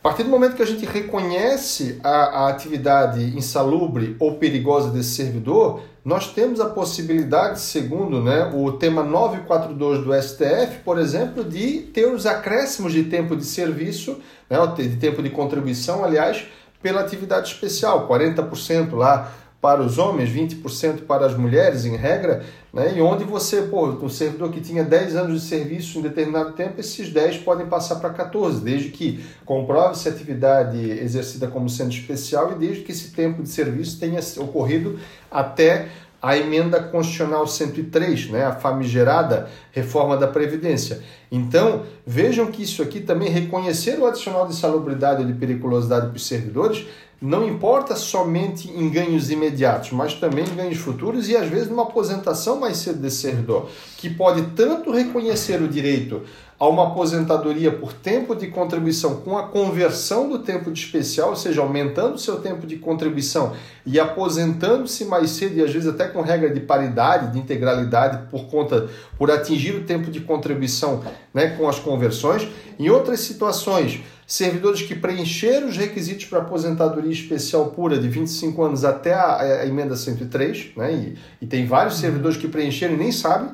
[0.00, 5.10] a partir do momento que a gente reconhece a, a atividade insalubre ou perigosa desse
[5.10, 11.82] servidor, nós temos a possibilidade, segundo né, o tema 942 do STF, por exemplo, de
[11.92, 16.46] ter os acréscimos de tempo de serviço, né, de tempo de contribuição, aliás,
[16.82, 19.30] pela atividade especial, 40% lá
[19.60, 22.42] para os homens, 20% para as mulheres, em regra,
[22.72, 22.94] né?
[22.96, 26.80] e onde você, pô, um servidor que tinha 10 anos de serviço em determinado tempo,
[26.80, 32.52] esses 10 podem passar para 14, desde que comprove-se a atividade exercida como sendo especial
[32.52, 34.98] e desde que esse tempo de serviço tenha ocorrido
[35.30, 35.88] até
[36.22, 41.02] a emenda constitucional 103, né, a famigerada reforma da Previdência.
[41.32, 46.16] Então, vejam que isso aqui também, reconhecer o adicional de salubridade ou de periculosidade para
[46.16, 46.86] os servidores,
[47.20, 51.82] não importa somente em ganhos imediatos, mas também em ganhos futuros e às vezes numa
[51.82, 53.68] aposentação mais cedo desse servidor,
[53.98, 56.22] que pode tanto reconhecer o direito
[56.60, 61.36] a uma aposentadoria por tempo de contribuição com a conversão do tempo de especial, ou
[61.36, 63.54] seja, aumentando seu tempo de contribuição
[63.86, 68.44] e aposentando-se mais cedo e às vezes até com regra de paridade, de integralidade por
[68.44, 71.02] conta por atingir o tempo de contribuição,
[71.32, 72.46] né, com as conversões.
[72.78, 74.00] Em outras situações,
[74.30, 79.66] servidores que preencheram os requisitos para aposentadoria especial pura de 25 anos até a, a
[79.66, 83.50] emenda 103, né, e, e tem vários servidores que preencheram e nem sabem.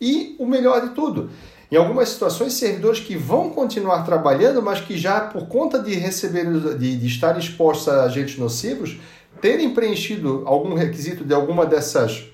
[0.00, 1.30] E o melhor de tudo,
[1.70, 6.44] em algumas situações, servidores que vão continuar trabalhando, mas que já por conta de receber,
[6.76, 8.98] de, de estar expostos a agentes nocivos,
[9.40, 12.24] terem preenchido algum requisito de alguma dessas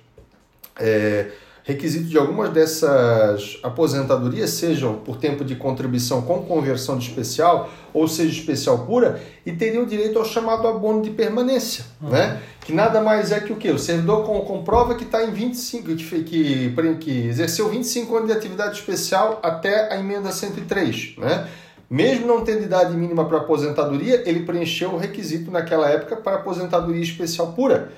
[0.80, 1.30] é,
[1.64, 8.08] requisitos de algumas dessas aposentadorias, sejam por tempo de contribuição com conversão de especial, ou
[8.08, 12.40] seja, especial pura, e teriam direito ao chamado abono de permanência, né?
[12.60, 13.70] que nada mais é que o quê?
[13.70, 18.36] O servidor com- comprova que está em 25, que, que, que exerceu 25 anos de
[18.36, 21.48] atividade especial até a emenda 103, né?
[21.90, 27.02] Mesmo não tendo idade mínima para aposentadoria, ele preencheu o requisito naquela época para aposentadoria
[27.02, 27.92] especial pura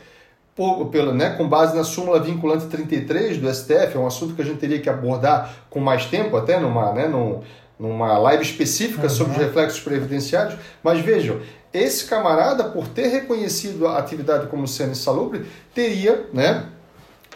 [0.55, 4.42] por- pelo, né, com base na súmula vinculante 33 do STF, é um assunto que
[4.42, 7.40] a gente teria que abordar com mais tempo, até numa, né, num-
[7.78, 10.57] numa live específica sobre os reflexos previdenciários.
[10.82, 11.40] Mas vejam,
[11.72, 15.44] esse camarada, por ter reconhecido a atividade como sendo insalubre,
[15.74, 16.66] teria, né,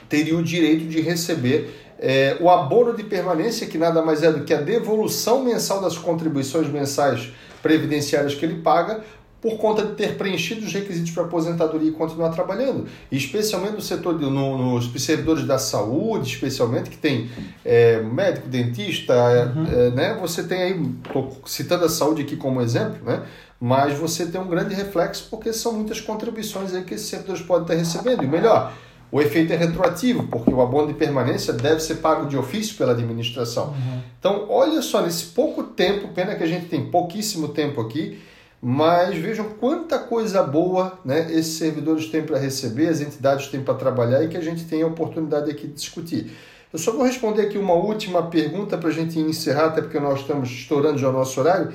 [0.09, 4.45] teria o direito de receber é, o abono de permanência, que nada mais é do
[4.45, 9.01] que a devolução mensal das contribuições mensais previdenciárias que ele paga,
[9.41, 12.87] por conta de ter preenchido os requisitos para aposentadoria e continuar trabalhando.
[13.11, 17.31] Especialmente no setor, de, no, nos servidores da saúde, especialmente, que tem
[17.65, 20.19] é, médico, dentista, é, né?
[20.21, 23.23] você tem aí, estou citando a saúde aqui como exemplo, né?
[23.61, 27.63] mas você tem um grande reflexo porque são muitas contribuições aí que esses servidores podem
[27.63, 28.25] estar recebendo.
[28.25, 28.73] E melhor,
[29.11, 32.93] o efeito é retroativo, porque o abono de permanência deve ser pago de ofício pela
[32.93, 33.75] administração.
[34.19, 38.19] Então, olha só, nesse pouco tempo, pena que a gente tem pouquíssimo tempo aqui,
[38.61, 43.75] mas vejam quanta coisa boa né, esses servidores têm para receber, as entidades têm para
[43.75, 46.33] trabalhar e que a gente tem a oportunidade aqui de discutir.
[46.73, 50.21] Eu só vou responder aqui uma última pergunta para a gente encerrar, até porque nós
[50.21, 51.73] estamos estourando já o nosso horário.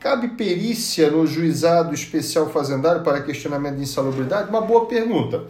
[0.00, 4.50] Cabe perícia no juizado especial fazendário para questionamento de insalubridade?
[4.50, 5.44] Uma boa pergunta.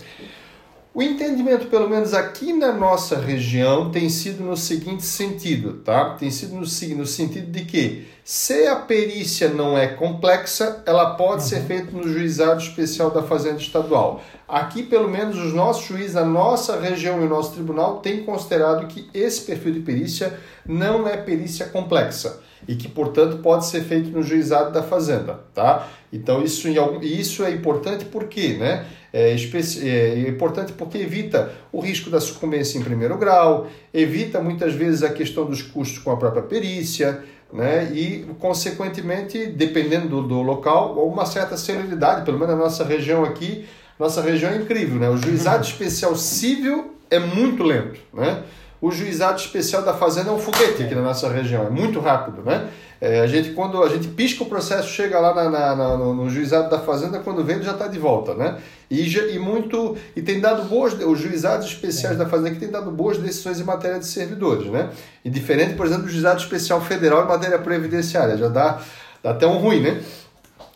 [0.94, 6.16] O entendimento, pelo menos aqui na nossa região, tem sido no seguinte sentido, tá?
[6.16, 11.44] Tem sido no, no sentido de que, se a perícia não é complexa, ela pode
[11.44, 11.48] uhum.
[11.48, 14.22] ser feita no juizado especial da Fazenda Estadual.
[14.46, 18.86] Aqui, pelo menos, os nossos juízes, a nossa região e o nosso tribunal têm considerado
[18.86, 24.10] que esse perfil de perícia não é perícia complexa e que, portanto, pode ser feito
[24.10, 25.88] no juizado da Fazenda, tá?
[26.12, 26.68] Então, isso,
[27.02, 28.86] isso é importante porque, né?
[29.12, 35.02] É, é importante porque evita o risco da sucumbência em primeiro grau, evita muitas vezes
[35.02, 37.90] a questão dos custos com a própria perícia, né?
[37.92, 43.66] e, consequentemente, dependendo do, do local, uma certa celeridade, pelo menos na nossa região aqui,
[43.98, 45.08] nossa região é incrível, né?
[45.10, 48.42] O juizado especial civil é muito lento, né?
[48.82, 52.42] O juizado especial da fazenda é um foguete aqui na nossa região, é muito rápido,
[52.42, 52.68] né?
[53.00, 56.12] É, a gente, quando a gente pisca o processo, chega lá na, na, na, no,
[56.12, 58.58] no, juizado da fazenda, quando vem já está de volta, né?
[58.90, 62.18] E, e muito e tem dado boas, os juizados especiais é.
[62.18, 64.90] da fazenda que tem dado boas decisões em matéria de servidores, né?
[65.24, 68.80] E diferente, por exemplo, do juizado especial federal em matéria previdenciária, já dá,
[69.22, 70.02] dá até um ruim, né?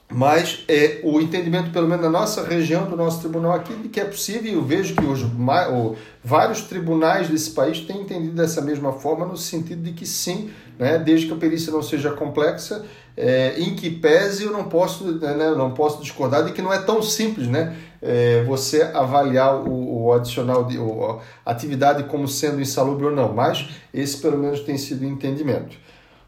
[0.09, 3.99] Mas é o entendimento, pelo menos na nossa região, do nosso tribunal aqui, de que
[3.99, 8.61] é possível, e eu vejo que os, o, vários tribunais desse país têm entendido dessa
[8.61, 12.85] mesma forma, no sentido de que sim, né, desde que a perícia não seja complexa,
[13.17, 16.79] é, em que pese eu não posso, né, não posso discordar de que não é
[16.79, 22.61] tão simples né, é, você avaliar o, o adicional de o, a atividade como sendo
[22.61, 25.77] insalubre ou não, mas esse pelo menos tem sido o entendimento.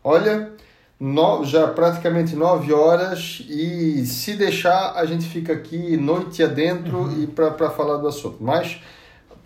[0.02, 0.50] Olha,
[1.00, 7.22] no, já praticamente nove horas e se deixar a gente fica aqui noite adentro uhum.
[7.22, 8.38] e para falar do assunto.
[8.40, 8.80] Mas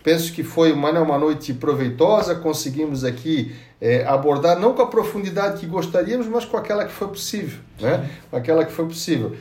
[0.03, 4.87] penso que foi uma, né, uma noite proveitosa, conseguimos aqui é, abordar não com a
[4.87, 8.09] profundidade que gostaríamos, mas com aquela que foi possível, né?
[8.29, 9.35] Com aquela que foi possível.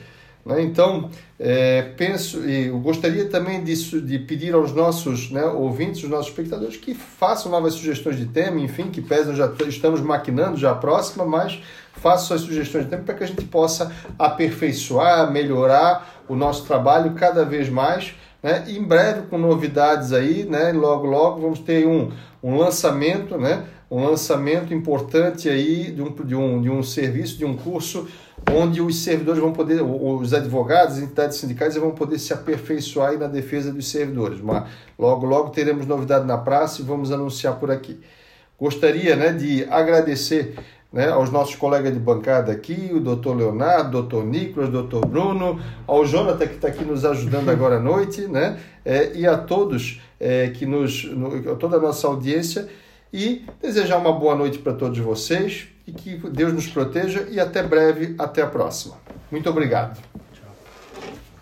[0.44, 0.62] Né?
[0.62, 1.08] Então,
[1.38, 6.28] é, penso e eu gostaria também disso, de pedir aos nossos né, ouvintes, os nossos
[6.28, 10.74] espectadores, que façam novas sugestões de tema, enfim, que pesam, já estamos maquinando já a
[10.74, 11.60] próxima, mas
[12.02, 17.14] façam suas sugestões de tema para que a gente possa aperfeiçoar, melhorar o nosso trabalho
[17.14, 18.14] cada vez mais.
[18.42, 18.64] Né?
[18.66, 20.72] em breve com novidades aí, né?
[20.72, 22.10] logo logo vamos ter um,
[22.42, 23.64] um lançamento, né?
[23.88, 28.08] um lançamento importante aí de um, de, um, de um serviço, de um curso
[28.50, 33.28] onde os servidores vão poder, os advogados, as entidades sindicais vão poder se aperfeiçoar na
[33.28, 34.40] defesa dos servidores.
[34.40, 34.64] Mas
[34.98, 38.00] logo, logo teremos novidade na praça e vamos anunciar por aqui.
[38.58, 40.56] Gostaria né, de agradecer
[40.92, 46.04] né, aos nossos colegas de bancada aqui, o doutor Leonardo, doutor Nicolas, doutor Bruno, ao
[46.04, 50.48] Jonathan que está aqui nos ajudando agora à noite, né, é, e a todos é,
[50.48, 52.68] que nos, no, toda a nossa audiência,
[53.12, 57.62] e desejar uma boa noite para todos vocês e que Deus nos proteja e até
[57.62, 58.96] breve, até a próxima.
[59.30, 60.00] Muito obrigado.